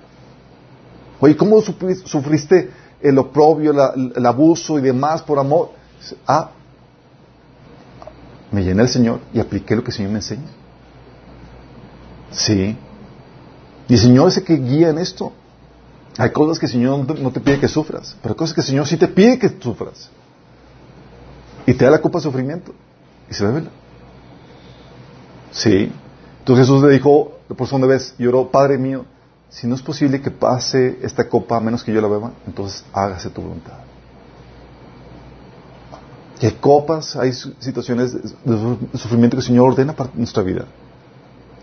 [1.19, 2.69] Oye, ¿cómo sufri- sufriste
[3.01, 5.71] el oprobio, la- el abuso y demás por amor?
[6.25, 6.51] Ah,
[8.51, 10.47] me llené el Señor y apliqué lo que el Señor me enseña.
[12.31, 12.77] Sí.
[13.89, 15.33] Y el Señor es el que guía en esto.
[16.21, 18.67] Hay cosas que el Señor no te, pide que sufras, pero hay cosas que el
[18.67, 20.11] Señor sí te pide que sufras.
[21.65, 22.75] Y te da la culpa de sufrimiento.
[23.27, 23.71] Y se revela.
[25.49, 25.91] Sí.
[26.37, 29.03] Entonces Jesús le dijo, por segunda vez, lloró, Padre mío,
[29.49, 32.85] si no es posible que pase esta copa a menos que yo la beba, entonces
[32.93, 33.79] hágase tu voluntad.
[36.39, 40.65] Y hay copas, hay situaciones de de sufrimiento que el Señor ordena para nuestra vida.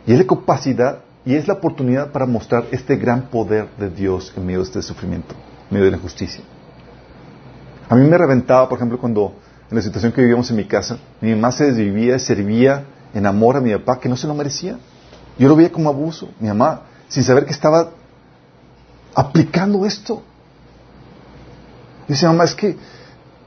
[0.05, 4.33] Y es la capacidad y es la oportunidad para mostrar este gran poder de Dios
[4.37, 5.35] en medio de este sufrimiento,
[5.69, 6.43] en medio de la justicia.
[7.89, 9.35] A mí me reventaba, por ejemplo, cuando
[9.71, 12.85] en la situación que vivíamos en mi casa, mi mamá se desvivía y servía
[13.15, 14.79] en amor a mi papá, que no se lo merecía.
[15.39, 17.91] Yo lo veía como abuso, mi mamá, sin saber que estaba
[19.15, 20.23] aplicando esto.
[22.07, 22.77] Y dice, mamá, es que,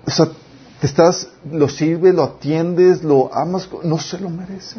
[0.05, 0.27] o sea,
[0.79, 4.77] te estás, lo sirves, lo atiendes, lo amas, no se lo merece.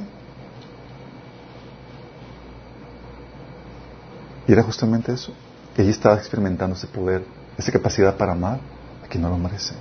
[4.46, 5.32] Y era justamente eso.
[5.76, 7.24] Ella estaba experimentando ese poder,
[7.56, 8.60] esa capacidad para amar
[9.04, 9.74] a quien no lo merece.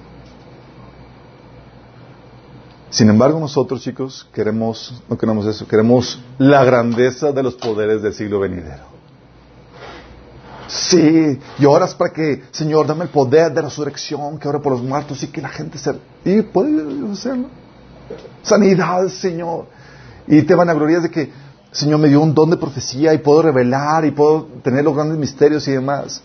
[2.90, 8.14] Sin embargo, nosotros, chicos, queremos, no queremos eso, queremos la grandeza de los poderes del
[8.14, 8.92] siglo venidero.
[10.68, 14.82] Sí, y oras para que, Señor, dame el poder de resurrección, que ora por los
[14.82, 15.94] muertos y que la gente se...
[16.24, 17.48] Y puede hacerlo.
[18.42, 19.68] Sanidad, Señor.
[20.28, 21.32] Y te van a glorias de que,
[21.72, 25.18] Señor, me dio un don de profecía y puedo revelar y puedo tener los grandes
[25.18, 26.22] misterios y demás.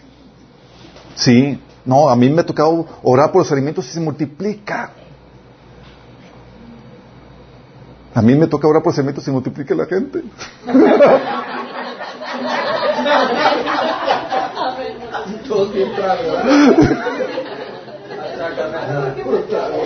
[1.14, 4.90] Sí, no, a mí me ha tocado orar por los alimentos y se multiplica.
[8.12, 10.23] A mí me toca orar por los alimentos y se multiplica la gente.
[15.48, 16.74] Todos bien tragos, ¿verdad?
[19.23, 19.82] Puro trago.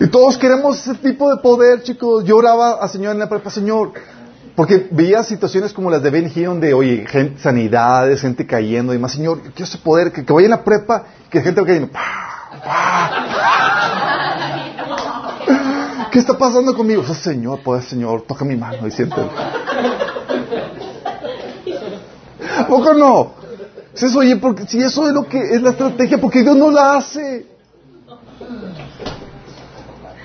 [0.00, 2.24] Y todos queremos ese tipo de poder, chicos.
[2.24, 3.92] Yo oraba al Señor en la prepa, Señor,
[4.54, 8.96] porque veía situaciones como las de Ben Hill, donde, oye, gente, sanidades, gente cayendo y
[8.96, 9.12] demás.
[9.12, 11.92] Señor, yo quiero ese poder, que, que vaya en la prepa, que gente vaya cayendo.
[11.92, 13.08] ¡pah!
[16.10, 17.02] ¿Qué está pasando conmigo?
[17.08, 19.30] Oh, señor, poder, Señor, toca mi mano y siéntelo.
[22.58, 23.32] ¿A poco no?
[23.94, 26.70] Si eso, oye, porque, si eso es lo que es la estrategia, porque Dios no
[26.70, 27.57] la hace.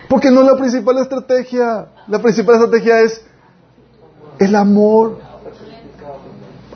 [0.09, 1.87] Porque no es la principal estrategia.
[2.07, 3.21] La principal estrategia es
[4.39, 5.19] el amor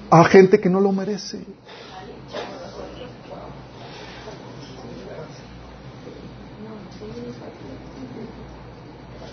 [0.10, 1.45] a gente que no lo merece.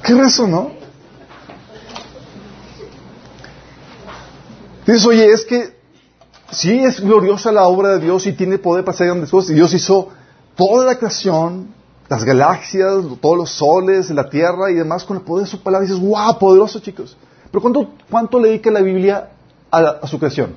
[0.03, 0.71] ¿Qué es eso, no?
[4.87, 5.79] Dices, oye, es que
[6.51, 9.53] sí es gloriosa la obra de Dios y tiene poder para hacer grandes cosas.
[9.53, 10.09] Y Dios hizo
[10.57, 11.75] toda la creación,
[12.09, 15.87] las galaxias, todos los soles, la tierra y demás con el poder de su palabra.
[15.87, 17.17] Dices, wow, poderoso, chicos.
[17.51, 19.31] Pero ¿cuánto, cuánto le dedica la Biblia
[19.71, 20.55] a, a su creación?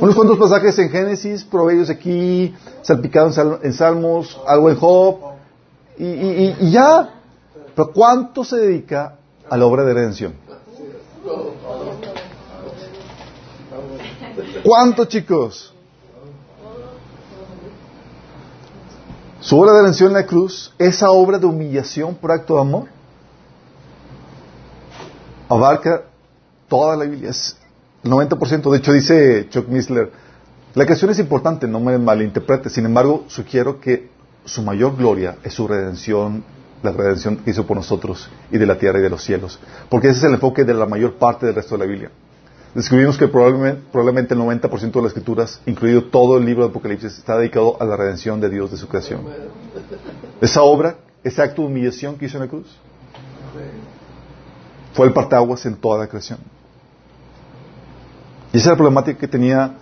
[0.00, 5.16] Unos cuantos pasajes en Génesis, proverbios aquí, salpicado en, Sal- en Salmos, algo en Job,
[5.98, 7.14] y- y- y ya.
[7.74, 9.16] Pero ¿cuánto se dedica
[9.48, 10.34] a la obra de redención?
[14.62, 15.72] ¿Cuánto, chicos?
[19.40, 22.88] Su obra de redención en la cruz, esa obra de humillación por acto de amor,
[25.48, 26.02] abarca
[26.68, 27.56] toda la Biblia, es
[28.04, 28.70] el 90%.
[28.70, 30.12] De hecho, dice Chuck Missler,
[30.74, 34.10] la creación es importante, no me malinterprete, sin embargo, sugiero que
[34.44, 36.44] su mayor gloria es su redención,
[36.82, 39.58] la redención que hizo por nosotros y de la tierra y de los cielos,
[39.88, 42.10] porque ese es el enfoque de la mayor parte del resto de la Biblia.
[42.74, 47.36] Descubrimos que probablemente, el 90% de las escrituras, incluido todo el libro de Apocalipsis, está
[47.36, 49.22] dedicado a la redención de Dios de su creación.
[50.40, 52.68] Esa obra, ese acto de humillación que hizo en la cruz,
[54.94, 56.38] fue el partaguas en toda la creación.
[58.52, 59.74] Y esa es la problemática que tenía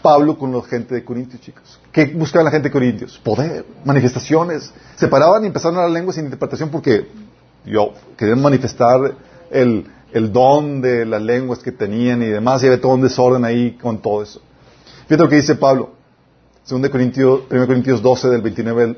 [0.00, 1.78] Pablo con la gente de Corintios, chicos.
[1.92, 3.18] ¿Qué buscaba la gente de Corintios?
[3.22, 4.72] Poder, manifestaciones.
[4.96, 7.06] Se paraban y empezaron a hablar lenguas sin interpretación porque
[7.66, 9.14] yo querían manifestar
[9.50, 13.44] el, el don de las lenguas que tenían y demás, y había todo un desorden
[13.44, 14.40] ahí con todo eso.
[15.06, 15.90] Fíjate lo que dice Pablo,
[16.68, 18.96] 2 Corintios, 1 Corintios 12, del 29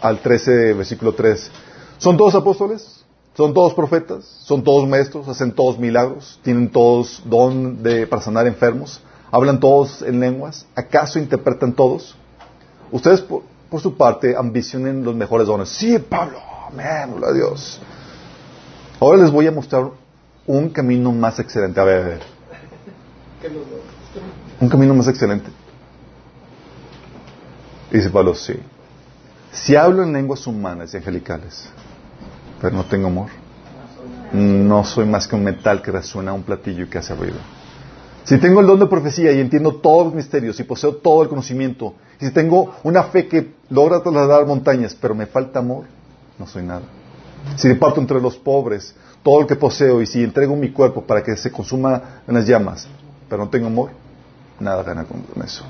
[0.00, 1.50] al 13, versículo 3.
[1.98, 3.04] ¿Son todos apóstoles?
[3.34, 4.24] ¿Son todos profetas?
[4.24, 5.28] ¿Son todos maestros?
[5.28, 6.40] ¿Hacen todos milagros?
[6.42, 9.00] ¿Tienen todos don de, para sanar enfermos?
[9.30, 10.66] ¿Hablan todos en lenguas?
[10.74, 12.16] ¿Acaso interpretan todos?
[12.92, 15.68] Ustedes, por, por su parte, ambicionen los mejores dones.
[15.68, 16.38] Sí, Pablo,
[16.70, 17.80] amén, gloria a Dios.
[19.00, 19.90] Ahora les voy a mostrar
[20.46, 21.80] un camino más excelente.
[21.80, 22.20] A ver, a ver.
[24.60, 25.50] Un camino más excelente.
[27.90, 28.54] Dice Pablo, sí.
[29.52, 31.68] Si hablo en lenguas humanas y angelicales,
[32.60, 33.30] pero no tengo amor,
[34.32, 37.38] no soy más que un metal que resuena a un platillo y que hace ruido.
[38.24, 41.28] Si tengo el don de profecía y entiendo todos los misterios y poseo todo el
[41.28, 45.84] conocimiento, y si tengo una fe que logra trasladar montañas, pero me falta amor,
[46.38, 46.82] no soy nada.
[47.56, 48.94] Si reparto entre los pobres
[49.26, 52.46] todo lo que poseo y si entrego mi cuerpo para que se consuma en las
[52.46, 52.86] llamas,
[53.28, 53.90] pero no tengo amor,
[54.60, 55.64] nada gana con eso.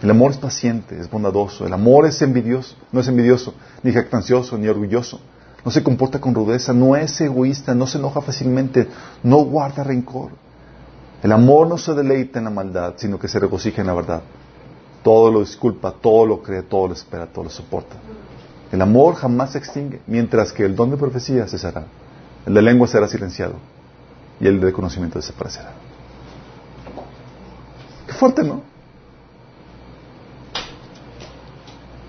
[0.00, 1.66] El amor es paciente, es bondadoso.
[1.66, 5.20] El amor es envidioso, no es envidioso, ni jactancioso, ni orgulloso.
[5.66, 8.88] No se comporta con rudeza, no es egoísta, no se enoja fácilmente,
[9.22, 10.30] no guarda rencor.
[11.22, 14.22] El amor no se deleita en la maldad, sino que se regocija en la verdad.
[15.02, 17.96] Todo lo disculpa, todo lo cree, todo lo espera, todo lo soporta.
[18.72, 21.84] El amor jamás se extingue, mientras que el don de profecía cesará.
[22.46, 23.54] El de lengua será silenciado
[24.40, 25.72] y el de conocimiento desaparecerá.
[28.06, 28.62] Qué fuerte, ¿no?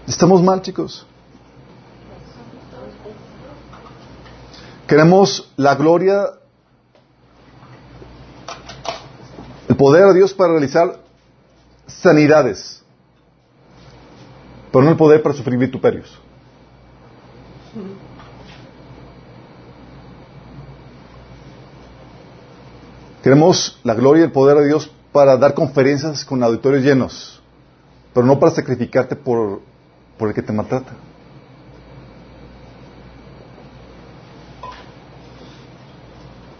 [0.08, 1.06] Estamos mal, chicos.
[4.88, 6.26] Queremos la gloria,
[9.70, 11.00] el poder de Dios para realizar
[11.88, 12.84] sanidades,
[14.72, 16.20] pero no el poder para sufrir vituperios.
[23.24, 27.42] Queremos la gloria y el poder de Dios para dar conferencias con auditorios llenos,
[28.14, 29.62] pero no para sacrificarte por,
[30.18, 30.92] por el que te maltrata.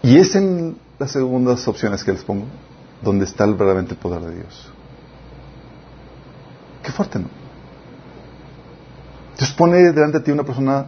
[0.02, 2.46] Y es en las segundas opciones que les pongo
[3.02, 4.70] donde está el verdaderamente poder de Dios.
[6.82, 7.28] Qué fuerte, ¿no?
[9.36, 10.86] Dios pone delante de ti una persona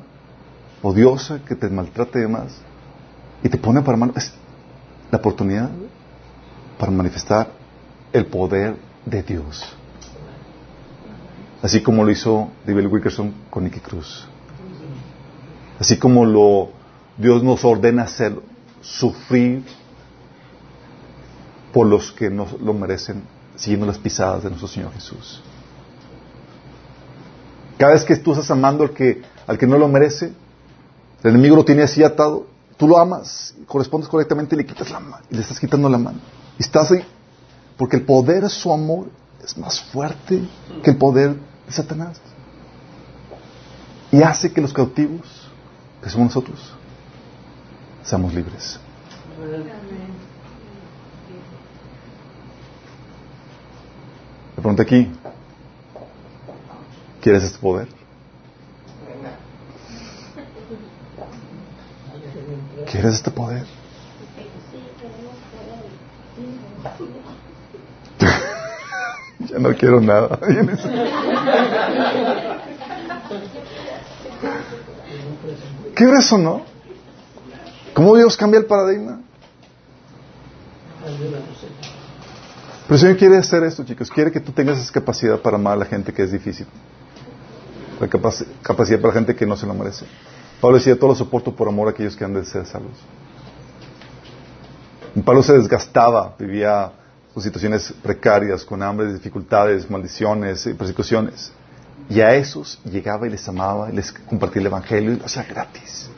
[0.82, 2.56] odiosa que te maltrata y demás,
[3.42, 4.14] y te pone para mano.
[4.16, 4.32] Es
[5.10, 5.70] la oportunidad
[6.78, 7.48] para manifestar
[8.12, 9.64] el poder de Dios.
[11.62, 14.26] Así como lo hizo David Wickerson con Nicky Cruz.
[15.78, 16.70] Así como lo
[17.16, 18.42] Dios nos ordena hacerlo,
[18.80, 19.64] sufrir
[21.72, 23.22] por los que no lo merecen,
[23.56, 25.42] siguiendo las pisadas de nuestro Señor Jesús.
[27.78, 30.32] Cada vez que tú estás amando al que, al que no lo merece,
[31.22, 32.46] el enemigo lo tiene así atado,
[32.76, 35.98] tú lo amas, correspondes correctamente y le quitas la mano, y le estás quitando la
[35.98, 36.18] mano.
[36.58, 37.04] Y estás ahí,
[37.76, 39.08] porque el poder de su amor
[39.42, 40.42] es más fuerte
[40.82, 42.20] que el poder de Satanás.
[44.10, 45.26] Y hace que los cautivos,
[46.02, 46.72] que somos nosotros,
[48.02, 48.78] seamos libres.
[54.56, 55.10] Le pregunto aquí,
[57.20, 57.88] ¿quieres este poder?
[62.96, 63.66] ¿Quieres este poder?
[69.50, 70.38] ya no quiero nada.
[75.94, 76.62] ¿Qué es eso, no?
[77.92, 79.20] ¿Cómo Dios cambia el paradigma?
[82.86, 84.10] Pero el Señor quiere hacer esto, chicos.
[84.10, 86.66] Quiere que tú tengas esa capacidad para amar a la gente que es difícil.
[88.00, 90.06] La capac- capacidad para la gente que no se lo merece.
[90.60, 92.96] Pablo decía, todo lo soporto por amor a aquellos que han de ser salvos.
[95.24, 96.92] Pablo se desgastaba, vivía
[97.32, 101.52] sus situaciones precarias, con hambre, dificultades, maldiciones y persecuciones.
[102.08, 105.44] Y a esos llegaba y les amaba y les compartía el Evangelio y lo hacía
[105.44, 106.08] gratis.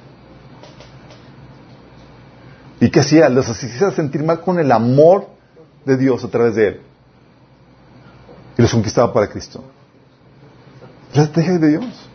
[2.80, 3.28] ¿Y qué hacía?
[3.28, 5.28] Los hacía sentir mal con el amor
[5.84, 6.80] de Dios a través de Él.
[8.56, 9.64] Y los conquistaba para Cristo.
[11.14, 12.07] La estrategia de Dios.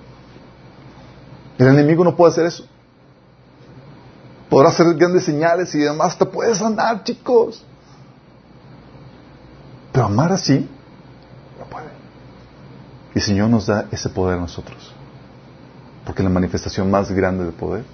[1.64, 2.66] El enemigo no puede hacer eso.
[4.50, 7.64] Podrá hacer grandes señales y demás, te puedes andar, chicos.
[9.94, 10.70] Pero amar así,
[11.58, 11.88] no puede.
[13.16, 14.94] Y el Señor nos da ese poder a nosotros.
[16.06, 17.86] Porque la manifestación más grande de poder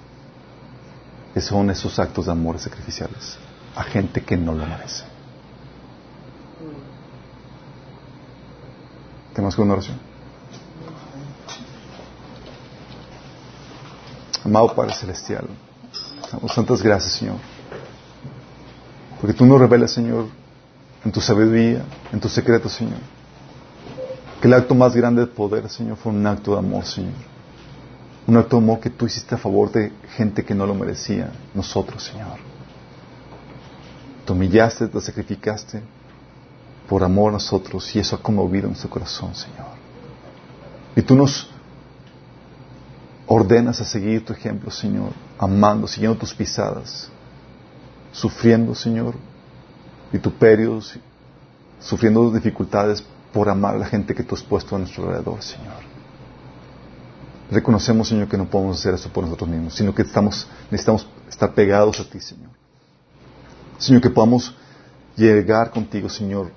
[1.40, 3.38] son esos actos de amor sacrificiales
[3.76, 5.04] a gente que no lo merece.
[9.32, 10.09] ¿Tenemos que una oración?
[14.44, 15.44] Amado Padre Celestial,
[16.32, 17.36] damos tantas gracias, Señor.
[19.20, 20.26] Porque tú nos revelas, Señor,
[21.04, 23.00] en tu sabiduría, en tus secretos, Señor.
[24.40, 27.12] Que el acto más grande de poder, Señor, fue un acto de amor, Señor.
[28.26, 31.32] Un acto de amor que tú hiciste a favor de gente que no lo merecía,
[31.54, 32.38] nosotros, Señor.
[34.24, 35.82] Te humillaste, te sacrificaste
[36.88, 39.66] por amor a nosotros y eso ha conmovido nuestro corazón, Señor.
[40.96, 41.50] Y tú nos
[43.32, 47.08] ordenas a seguir tu ejemplo, Señor, amando, siguiendo tus pisadas,
[48.10, 49.14] sufriendo, Señor,
[50.10, 50.98] vituperios,
[51.78, 55.76] sufriendo dificultades por amar a la gente que tú has puesto a nuestro alrededor, Señor.
[57.52, 61.54] Reconocemos, Señor, que no podemos hacer eso por nosotros mismos, sino que estamos, necesitamos estar
[61.54, 62.50] pegados a ti, Señor.
[63.78, 64.56] Señor, que podamos
[65.16, 66.50] llegar contigo, Señor,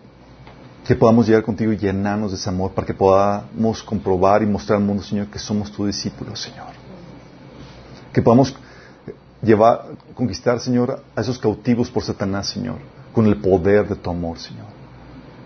[0.86, 4.80] que podamos llegar contigo y llenarnos de ese amor para que podamos comprobar y mostrar
[4.80, 6.68] al mundo, Señor, que somos tus discípulos, Señor.
[8.12, 8.56] Que podamos
[9.42, 12.80] llevar, conquistar, Señor, a esos cautivos por Satanás, Señor,
[13.14, 14.68] con el poder de tu amor, Señor.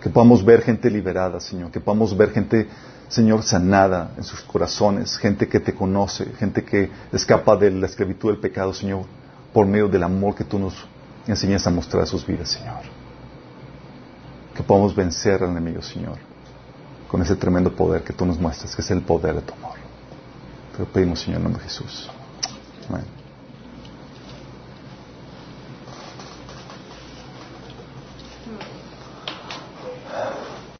[0.02, 1.70] Que podamos ver gente liberada, Señor.
[1.70, 2.68] Que podamos ver gente,
[3.08, 5.18] Señor, sanada en sus corazones.
[5.18, 6.26] Gente que te conoce.
[6.38, 9.06] Gente que escapa de la esclavitud del pecado, Señor.
[9.54, 10.74] Por medio del amor que tú nos
[11.28, 12.97] enseñas a mostrar a sus vidas, Señor.
[14.58, 16.18] Que podamos vencer al enemigo, Señor.
[17.08, 19.78] Con ese tremendo poder que tú nos muestras, que es el poder de tu amor.
[20.74, 22.10] Te lo pedimos, Señor, en nombre de Jesús.
[22.90, 23.16] Amén.